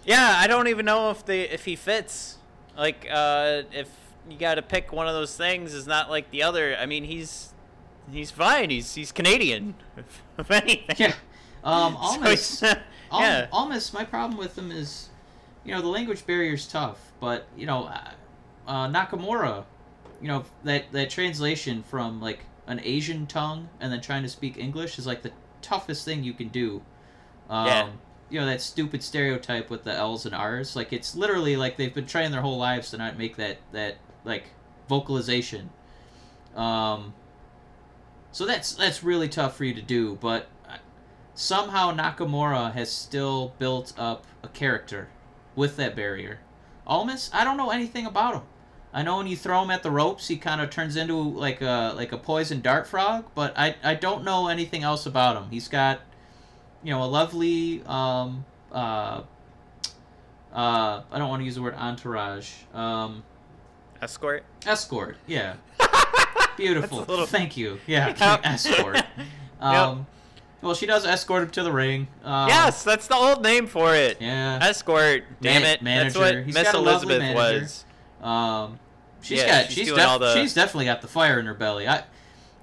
[0.06, 2.38] Yeah, I don't even know if they if he fits.
[2.76, 3.88] Like, uh, if
[4.28, 6.76] you got to pick one of those things, is not like the other.
[6.76, 7.52] I mean, he's
[8.10, 8.70] he's fine.
[8.70, 10.96] He's he's Canadian, if, if anything.
[10.96, 11.14] Yeah.
[11.64, 12.62] Um, So Almas,
[13.12, 13.46] yeah.
[13.52, 15.08] Almas, my problem with him is,
[15.64, 18.10] you know, the language barrier is tough, but you know, uh,
[18.68, 19.64] uh, Nakamura,
[20.20, 24.58] you know, that that translation from like an Asian tongue and then trying to speak
[24.58, 25.32] English is like the
[25.62, 26.82] toughest thing you can do.
[27.48, 27.88] Um, Yeah.
[28.28, 30.74] You know that stupid stereotype with the L's and R's.
[30.74, 33.96] Like it's literally like they've been trying their whole lives to not make that that
[34.24, 34.44] like
[34.88, 35.70] vocalization.
[36.54, 37.14] Um,
[38.32, 40.48] so that's that's really tough for you to do, but
[41.34, 45.08] somehow Nakamura has still built up a character
[45.54, 46.40] with that barrier.
[46.86, 48.42] Almas, I don't know anything about him.
[48.92, 51.60] I know when you throw him at the ropes, he kind of turns into like
[51.60, 55.50] a like a poison dart frog, but I I don't know anything else about him.
[55.50, 56.00] He's got,
[56.82, 59.22] you know, a lovely um uh
[60.52, 63.22] uh I don't want to use the word entourage um
[64.02, 64.44] Escort.
[64.66, 65.54] escort yeah
[66.56, 68.40] beautiful little- thank you yeah Yep.
[68.44, 69.02] escort
[69.60, 70.06] um
[70.62, 73.94] well she does escort him to the ring um, yes, that's the old name for
[73.94, 74.18] it.
[74.20, 75.24] yeah Escort.
[75.40, 75.82] Damn Man- it.
[75.82, 76.18] manager.
[76.20, 77.34] That's what He's Miss got a lovely Elizabeth
[78.20, 78.26] was.
[78.28, 78.78] Um,
[79.20, 81.86] she's Yeah, got she's she's def- the- she's definitely got the fire in her belly.
[81.86, 82.02] I,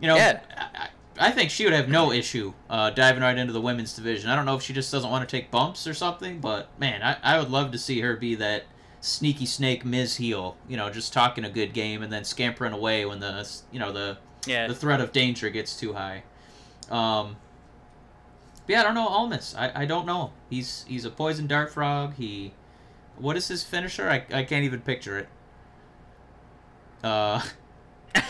[0.01, 0.39] you know, Yeah.
[0.57, 0.89] I,
[1.24, 4.30] I think she would have no issue uh, diving right into the women's division.
[4.30, 7.01] I don't know if she just doesn't want to take bumps or something, but man,
[7.01, 8.63] I, I would love to see her be that
[8.99, 10.57] sneaky snake Miz heel.
[10.67, 13.91] You know, just talking a good game and then scampering away when the you know
[13.93, 14.67] the Yeah.
[14.67, 16.24] the threat of danger gets too high.
[16.91, 17.38] Um,
[18.65, 19.55] but yeah, I don't know Almas.
[19.57, 20.34] I, I don't know.
[20.49, 22.15] He's he's a poison dart frog.
[22.15, 22.53] He,
[23.17, 24.09] what is his finisher?
[24.09, 25.30] I, I can't even picture it.
[27.03, 27.41] Uh,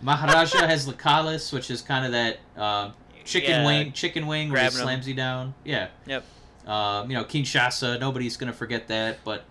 [0.00, 2.92] Maharaja has Lakalis, which is kind of that um,
[3.24, 4.82] chicken Yeah, wing chicken wing where he grabbing him.
[4.84, 5.54] slams you down.
[5.64, 5.88] Yeah.
[6.06, 6.24] Yep.
[6.66, 7.98] Um, you know Kinshasa.
[8.00, 9.44] Nobody's gonna forget that, but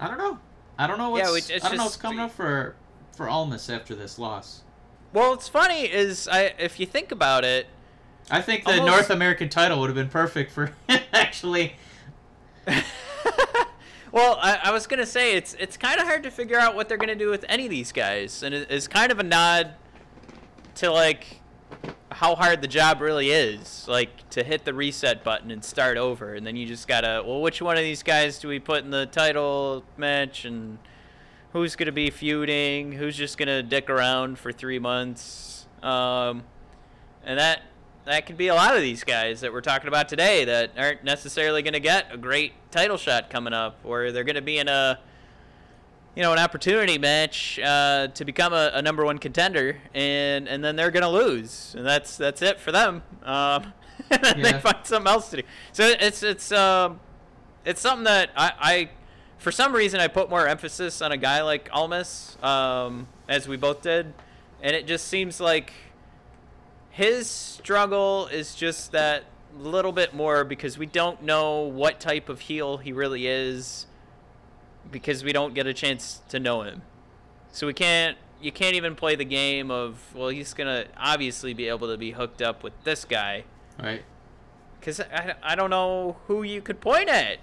[0.00, 0.38] I don't know.
[0.78, 2.74] I don't know what's Yeah, it's- it's I don't know what's coming up for
[3.16, 4.62] for Almas after this loss.
[5.12, 7.66] Well, what's funny is I if you think about it,
[8.30, 10.72] I think the Almost- North American title would have been perfect for
[11.12, 11.74] actually.
[14.12, 16.88] well, I, I was gonna say it's it's kind of hard to figure out what
[16.88, 19.74] they're gonna do with any of these guys, and it, it's kind of a nod
[20.76, 21.40] to like
[22.10, 26.34] how hard the job really is, like to hit the reset button and start over,
[26.34, 28.90] and then you just gotta well, which one of these guys do we put in
[28.90, 30.78] the title match, and
[31.52, 36.44] who's gonna be feuding, who's just gonna dick around for three months, um,
[37.24, 37.62] and that
[38.08, 41.04] that could be a lot of these guys that we're talking about today that aren't
[41.04, 44.58] necessarily going to get a great title shot coming up, or they're going to be
[44.58, 44.98] in a,
[46.16, 50.64] you know, an opportunity match uh, to become a, a number one contender, and and
[50.64, 53.02] then they're going to lose, and that's that's it for them.
[53.24, 53.72] Um,
[54.10, 54.52] and then Yeah.
[54.52, 55.42] they find something else to do.
[55.72, 57.00] So it's it's um,
[57.64, 58.90] it's something that I, I
[59.38, 63.56] for some reason I put more emphasis on a guy like Almas, um, as we
[63.56, 64.12] both did,
[64.62, 65.72] and it just seems like
[66.98, 69.22] his struggle is just that
[69.56, 73.86] little bit more because we don't know what type of heel he really is
[74.90, 76.82] because we don't get a chance to know him.
[77.52, 81.54] So we can't you can't even play the game of well he's going to obviously
[81.54, 83.44] be able to be hooked up with this guy
[83.80, 84.02] Right.
[84.80, 87.38] cuz I, I don't know who you could point at.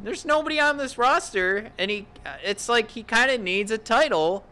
[0.00, 3.78] There's nobody on this roster and he uh, it's like he kind of needs a
[3.78, 4.44] title.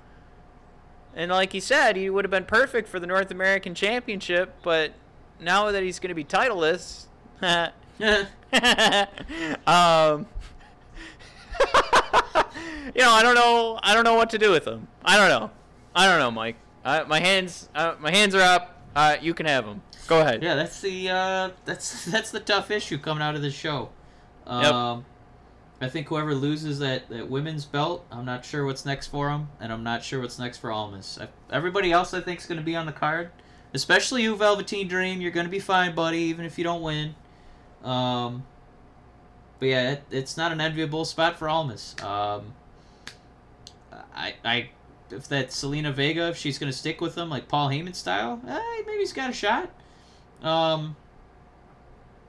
[1.15, 4.93] And like he said, he would have been perfect for the North American Championship, but
[5.41, 7.07] now that he's going to be titleless,
[7.43, 7.73] um,
[12.95, 13.79] you know, I don't know.
[13.83, 14.89] I don't know what to do with him.
[15.05, 15.51] I don't know.
[15.95, 16.57] I don't know, Mike.
[16.85, 18.83] Uh, my hands, uh, my hands are up.
[18.95, 19.83] Uh, you can have them.
[20.07, 20.43] Go ahead.
[20.43, 23.91] yeah, that's the uh, that's that's the tough issue coming out of this show.
[24.47, 24.73] Yep.
[24.73, 25.05] Um,
[25.81, 29.49] I think whoever loses that, that women's belt, I'm not sure what's next for them,
[29.61, 31.19] and I'm not sure what's next for Almas.
[31.21, 33.31] I, everybody else, I think, is going to be on the card.
[33.75, 35.21] especially you, Velveteen Dream.
[35.21, 37.15] You're gonna be fine, buddy, even if you don't win.
[37.85, 38.45] Um,
[39.59, 41.95] but yeah, it, it's not an enviable spot for Almas.
[42.03, 42.55] Um,
[44.15, 44.71] I, I,
[45.11, 48.83] if that Zelina Vega, if she's gonna stick with him like Paul Heyman style, eh,
[48.87, 49.71] maybe he's got a shot.
[50.43, 50.97] Um,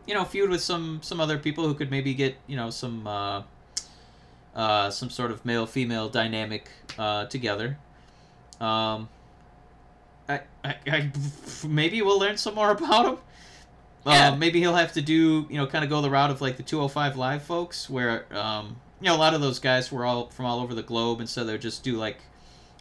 [0.10, 3.06] you know, feud with some some other people who could maybe get you know some
[3.06, 3.44] uh,
[4.56, 7.78] uh, some sort of male female dynamic uh, together.
[8.60, 9.08] Um,
[10.28, 11.12] I, I, I
[11.68, 13.18] maybe we'll learn some more about him.
[14.08, 14.30] Yeah.
[14.30, 16.58] Uh, maybe he'll have to do you know kind of go the route of like
[16.58, 20.30] the 205 live folks where um, you know a lot of those guys were all
[20.30, 22.18] from all over the globe and so they'll just do like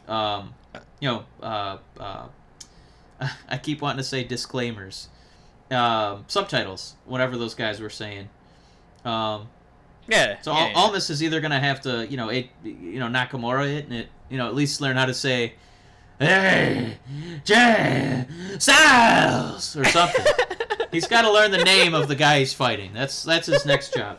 [0.06, 0.54] um,
[0.98, 2.28] you know uh, uh,
[3.50, 5.08] I keep wanting to say disclaimers
[5.70, 8.28] um, subtitles whatever those guys were saying
[9.04, 9.48] um,
[10.08, 10.40] Yeah.
[10.42, 10.76] so yeah, Al- yeah.
[10.76, 14.08] Almas is either gonna have to, you know, it, you know, Nakamura it and it,
[14.28, 15.54] you know, at least learn how to say,
[16.18, 16.98] "Hey,
[17.44, 18.26] Jay
[18.58, 20.24] Styles" or something.
[20.92, 22.92] he's got to learn the name of the guy he's fighting.
[22.92, 24.18] That's that's his next job.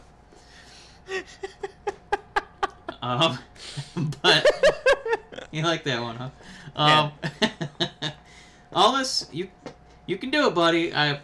[3.02, 3.40] Um,
[4.22, 4.46] but
[5.52, 6.30] you like that one, huh?
[6.76, 7.12] Um,
[8.74, 9.50] Almas, you
[10.06, 10.94] you can do it, buddy.
[10.94, 11.20] I,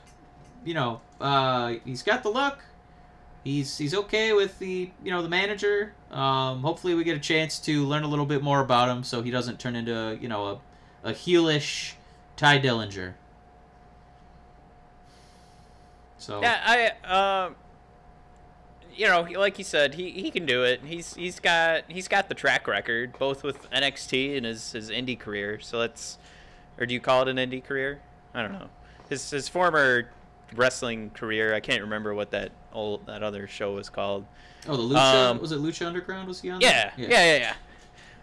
[0.66, 2.59] you know, uh, he's got the look
[3.45, 5.93] he's he's okay with the you know the manager.
[6.11, 9.22] Um, hopefully, we get a chance to learn a little bit more about him, so
[9.22, 10.59] he doesn't turn into you know
[11.03, 11.93] a a heelish
[12.36, 13.13] Tye Dillinger.
[16.18, 16.59] So Yeah,
[17.05, 17.55] I um,
[18.93, 20.82] you know, like you said, he, he can do it.
[20.84, 25.18] He's he's got he's got the track record both with NXT and his his indie
[25.18, 25.59] career.
[25.59, 26.18] So let's,
[26.78, 28.01] or do you call it an indie career?
[28.34, 28.70] I don't know.
[29.07, 30.09] His his former
[30.55, 31.53] wrestling career.
[31.53, 34.25] I can't remember what that old that other show was called.
[34.67, 36.27] oh, the Lucha um, was it Lucha Underground?
[36.27, 36.61] Was he on?
[36.61, 37.09] Yeah, there?
[37.09, 37.53] yeah, yeah, yeah.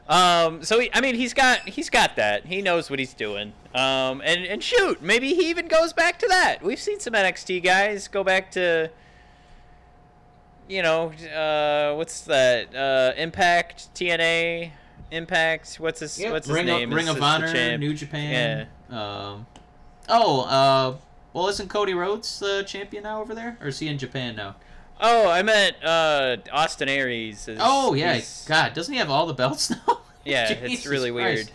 [0.08, 2.46] Um, so he, I mean, he's got he's got that.
[2.46, 3.52] He knows what he's doing.
[3.74, 6.62] Um, and and shoot, maybe he even goes back to that.
[6.62, 8.90] We've seen some NXT guys go back to,
[10.68, 12.74] you know, uh, what's that?
[12.74, 14.72] Uh, Impact, TNA,
[15.12, 15.76] Impact.
[15.76, 16.32] What's his Yep.
[16.32, 16.90] what's his Ring, name?
[16.92, 17.78] Of, Ring of Honor.
[17.78, 18.66] New Japan.
[18.90, 19.46] Um,
[20.08, 20.94] oh, uh,
[21.32, 24.56] well, isn't Cody Rhodes the champion now over there, or is he in Japan now?
[25.00, 27.48] Oh, I meant uh, Austin Aries.
[27.48, 30.00] Is, Oh yeah, he's- God, doesn't he have all the belts now?
[30.24, 31.50] Yeah, it's really weird.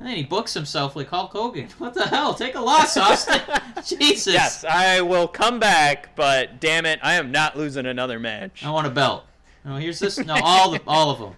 [0.00, 1.68] And then he books himself like Hulk Hogan.
[1.78, 2.32] What the hell?
[2.32, 3.40] Take a loss, Austin.
[3.84, 4.32] Jesus.
[4.32, 8.64] Yes, I will come back, but damn it, I am not losing another match.
[8.64, 9.24] I want a belt.
[9.64, 10.18] No, here's this.
[10.18, 11.34] No, all the all of them.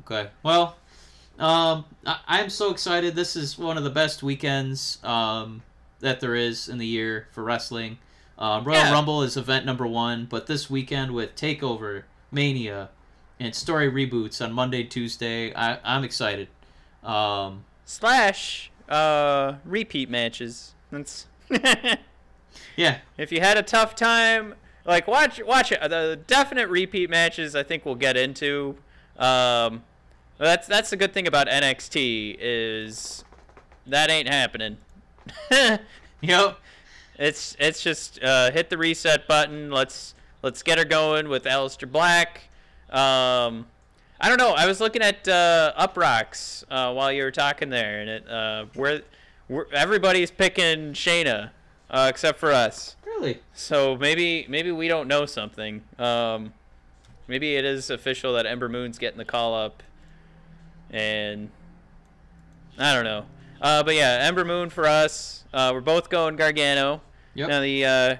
[0.00, 0.30] Okay.
[0.44, 0.76] Well,
[1.38, 3.14] um, I, I'm so excited.
[3.14, 5.62] This is one of the best weekends um,
[6.00, 7.98] that there is in the year for wrestling.
[8.38, 8.92] Um, Royal Yeah.
[8.92, 12.90] Rumble is event number one, but this weekend with Takeover, Mania,
[13.38, 16.48] and story reboots on Monday, Tuesday, I, I'm excited.
[17.02, 20.74] Um, Slash uh, repeat matches.
[20.90, 21.26] That's
[22.76, 24.54] yeah, if you had a tough time,
[24.84, 25.80] like watch watch it.
[25.80, 28.76] The definite repeat matches, I think we'll get into.
[29.18, 29.84] Um,
[30.38, 33.24] that's that's the good thing about NXT is
[33.86, 34.78] that ain't happening.
[36.20, 36.58] yep.
[37.18, 39.70] It's it's just uh, hit the reset button.
[39.70, 42.42] Let's let's get her going with Aleister Black.
[42.90, 43.66] Um,
[44.20, 44.52] I don't know.
[44.52, 48.66] I was looking at uh, Uproxx uh, while you were talking there, and it uh,
[48.74, 49.02] where
[49.46, 51.50] where everybody's picking Shayna
[51.90, 52.96] uh, except for us.
[53.06, 53.40] Really?
[53.52, 55.82] So maybe maybe we don't know something.
[55.98, 56.52] Um,
[57.28, 59.82] maybe it is official that Ember Moon's getting the call up,
[60.94, 61.50] and
[62.78, 63.26] I don't know.
[63.60, 65.44] Uh, but yeah, Ember Moon for us.
[65.52, 67.02] Uh, we're both going Gargano.
[67.34, 67.48] Yep.
[67.48, 68.16] Now the uh,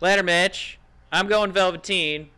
[0.00, 0.78] ladder match.
[1.12, 2.30] I'm going Velveteen.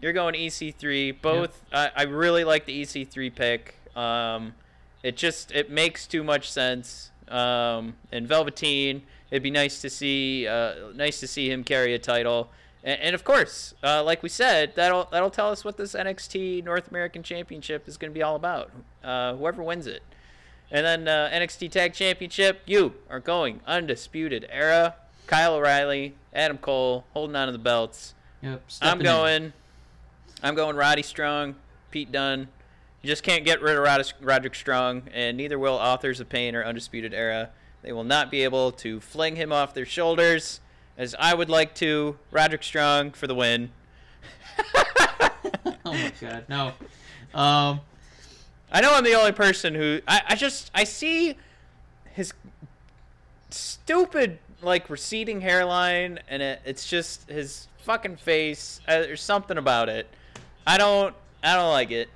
[0.00, 1.20] You're going EC3.
[1.20, 1.62] Both.
[1.72, 3.74] I, I really like the EC3 pick.
[3.96, 4.54] Um,
[5.02, 7.10] it just it makes too much sense.
[7.28, 11.98] Um, and Velveteen, it'd be nice to see uh, nice to see him carry a
[11.98, 12.50] title.
[12.84, 16.64] And, and of course, uh, like we said, that'll that'll tell us what this NXT
[16.64, 18.70] North American Championship is going to be all about.
[19.02, 20.02] Uh, whoever wins it.
[20.70, 24.94] And then uh, NXT Tag Championship, you are going undisputed era.
[25.26, 28.14] Kyle O'Reilly, Adam Cole, holding on to the belts.
[28.42, 28.52] Yep.
[28.52, 29.04] I'm stepping in.
[29.04, 29.52] going.
[30.42, 31.54] I'm going Roddy Strong,
[31.90, 32.48] Pete Dunne.
[33.02, 36.56] You just can't get rid of Rod- Roderick Strong, and neither will Authors of Pain
[36.56, 37.50] or Undisputed Era.
[37.82, 40.60] They will not be able to fling him off their shoulders,
[40.96, 42.18] as I would like to.
[42.30, 43.70] Roderick Strong for the win.
[45.84, 46.72] oh my God, no.
[47.34, 47.80] Um,
[48.70, 51.36] I know I'm the only person who I, I just I see
[52.14, 52.32] his
[53.50, 58.80] stupid like receding hairline and it, it's just his fucking face.
[58.86, 60.06] Uh, there's something about it.
[60.66, 62.08] I don't I don't like it.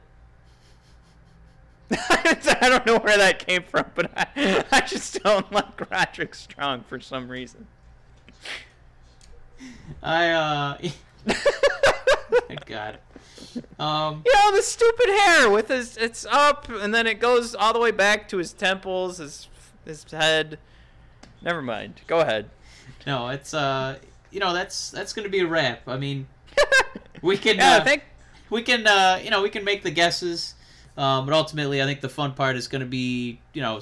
[1.90, 6.84] I don't know where that came from, but I, I just don't like Roderick Strong
[6.88, 7.66] for some reason.
[10.02, 10.78] I uh.
[12.66, 12.98] God.
[13.78, 14.22] Um.
[14.26, 17.80] You know the stupid hair with his it's up and then it goes all the
[17.80, 19.48] way back to his temples, his
[19.84, 20.59] his head.
[21.42, 22.00] Never mind.
[22.07, 22.50] Go ahead.
[23.07, 23.98] No, it's uh.
[24.30, 25.88] You know that's that's gonna be a wrap.
[25.88, 26.26] I mean,
[27.22, 27.57] we can.
[27.57, 28.02] Yeah, uh, thank
[28.50, 30.54] we can uh, you know we can make the guesses
[30.96, 33.80] um, but ultimately i think the fun part is going to be you know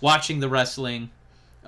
[0.00, 1.10] watching the wrestling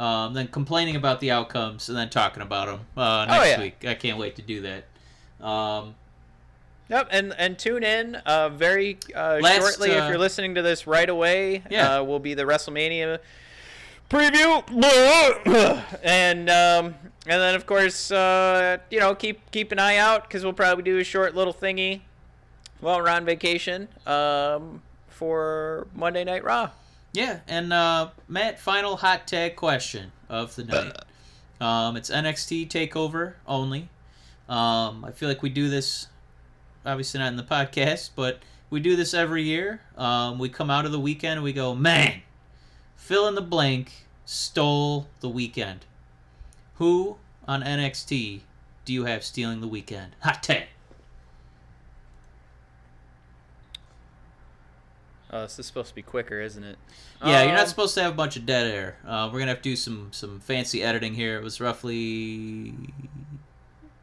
[0.00, 3.60] um, then complaining about the outcomes and then talking about them uh, next Oh, yeah.
[3.60, 4.84] week i can't wait to do that
[5.46, 5.94] um,
[6.88, 10.62] Yep, and and tune in uh, very uh, Last, shortly if uh, you're listening to
[10.62, 11.62] this right away.
[11.70, 11.98] Yeah.
[11.98, 13.20] uh, will be the WrestleMania
[14.10, 14.64] preview,
[16.02, 16.86] and um,
[17.28, 20.82] and then of course uh, you know keep keep an eye out because we'll probably
[20.82, 22.00] do a short little thingy
[22.80, 26.70] while we're on vacation um, for Monday Night Raw.
[27.12, 30.96] Yeah and uh, matt final hot tag question of the night
[31.60, 33.88] um, it's nxt takeover only
[34.48, 36.08] um, i feel like we do this
[36.86, 38.40] obviously not in the podcast but
[38.70, 41.74] we do this every year um, we come out of the weekend and we go
[41.74, 42.22] man
[42.96, 45.84] fill in the blank stole the weekend.
[46.74, 47.16] Who
[47.48, 48.42] on NXT
[48.84, 50.14] do you have stealing the weekend?
[50.20, 50.68] Hot take.
[55.32, 56.76] Oh, this is supposed to be quicker, isn't it?
[57.24, 58.96] Yeah, you're Um, not supposed to have a bunch of dead air.
[59.06, 61.36] Uh, we're gonna have to do some some fancy editing here.
[61.38, 62.74] It was roughly.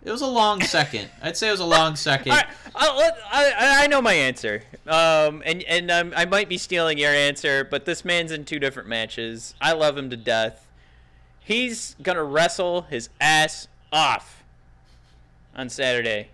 [0.06, 1.10] It was a long second.
[1.22, 2.32] I'd say it was a long second.
[2.32, 4.64] Right, I I know my answer.
[4.86, 8.60] Um, and and um, I might be stealing your answer, but this man's in two
[8.60, 9.54] different matches.
[9.60, 10.66] I love him to death.
[11.40, 14.44] He's gonna wrestle his ass off
[15.56, 16.30] on Saturday,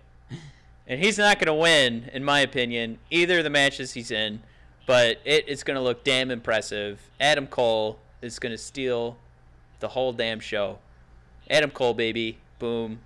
[0.86, 4.42] and he's not gonna win, in my opinion, either of the matches he's in.
[4.86, 7.00] But it is gonna look damn impressive.
[7.20, 9.16] Adam Cole is gonna steal
[9.80, 10.78] the whole damn show.
[11.48, 13.00] Adam Cole, baby, boom.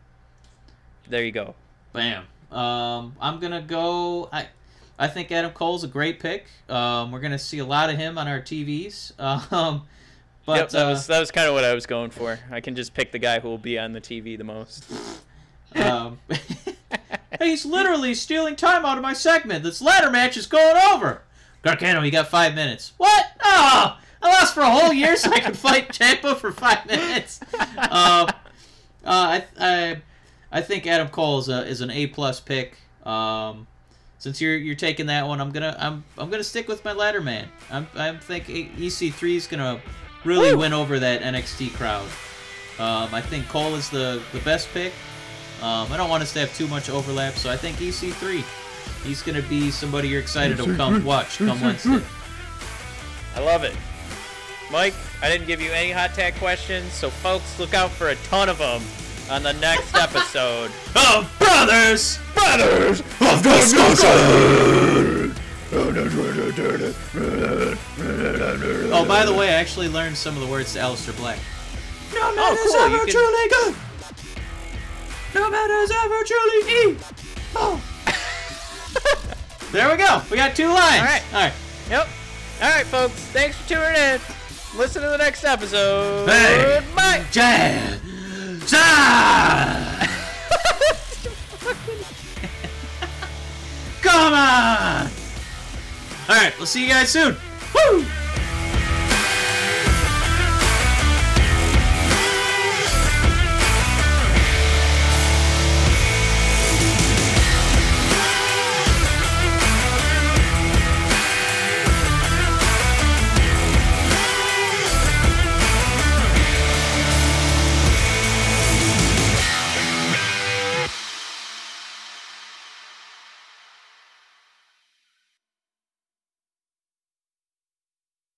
[1.08, 1.54] There you go.
[1.92, 2.24] Bam.
[2.50, 4.28] Um, I'm gonna go.
[4.32, 4.48] I,
[4.98, 6.46] I think Adam Cole's a great pick.
[6.68, 9.12] Um, we're gonna see a lot of him on our TVs.
[9.52, 9.82] Um,
[10.46, 12.38] but yep, that uh, was that was kind of what I was going for.
[12.50, 14.82] I can just pick the guy who will be on the TV the most.
[15.74, 16.18] um,
[17.38, 19.62] he's literally stealing time out of my segment.
[19.62, 21.20] This ladder match is going over.
[21.62, 22.92] Gargano, you got five minutes.
[22.96, 23.26] What?
[23.42, 27.40] Oh, I lost for a whole year so I could fight Ciampa for five minutes.
[27.76, 28.32] Uh, uh,
[29.04, 30.02] I, I,
[30.52, 32.76] I think Adam Cole is, a, is an A plus pick.
[33.04, 33.66] Um,
[34.18, 37.20] since you're you're taking that one, I'm gonna I'm I'm gonna stick with my ladder
[37.20, 37.48] man.
[37.70, 39.80] I'm I'm think EC3 is gonna
[40.24, 40.58] really Woo!
[40.58, 42.06] win over that NXT crowd.
[42.78, 44.92] Um, I think Cole is the the best pick.
[45.62, 48.44] Um, I don't want us to have too much overlap, so I think EC3.
[49.08, 52.02] He's gonna be somebody you're excited to come watch come Wednesday.
[53.34, 53.74] I love it.
[54.70, 54.92] Mike,
[55.22, 58.50] I didn't give you any hot tag questions, so folks, look out for a ton
[58.50, 58.82] of them
[59.30, 60.70] on the next episode.
[60.94, 62.18] Oh, brothers!
[62.34, 65.34] Brothers of discussion.
[68.90, 71.38] Oh, by the way, I actually learned some of the words to Aleister Black.
[72.12, 73.74] No man Oh, is ever you can- truly good.
[75.34, 77.06] No man is ever truly evil.
[77.56, 77.82] Oh.
[79.72, 80.22] there we go.
[80.30, 81.00] We got two lines.
[81.00, 81.22] All right.
[81.32, 81.52] All right.
[81.90, 82.08] Yep.
[82.62, 83.14] All right, folks.
[83.14, 84.20] Thanks for tuning in.
[84.76, 86.28] Listen to the next episode.
[86.28, 86.82] Hey.
[86.94, 87.24] Bye.
[87.30, 88.00] Jazz.
[88.66, 88.70] Jazz.
[94.02, 95.06] Come on.
[96.28, 96.52] All right.
[96.58, 97.36] We'll see you guys soon.
[97.74, 98.04] Woo.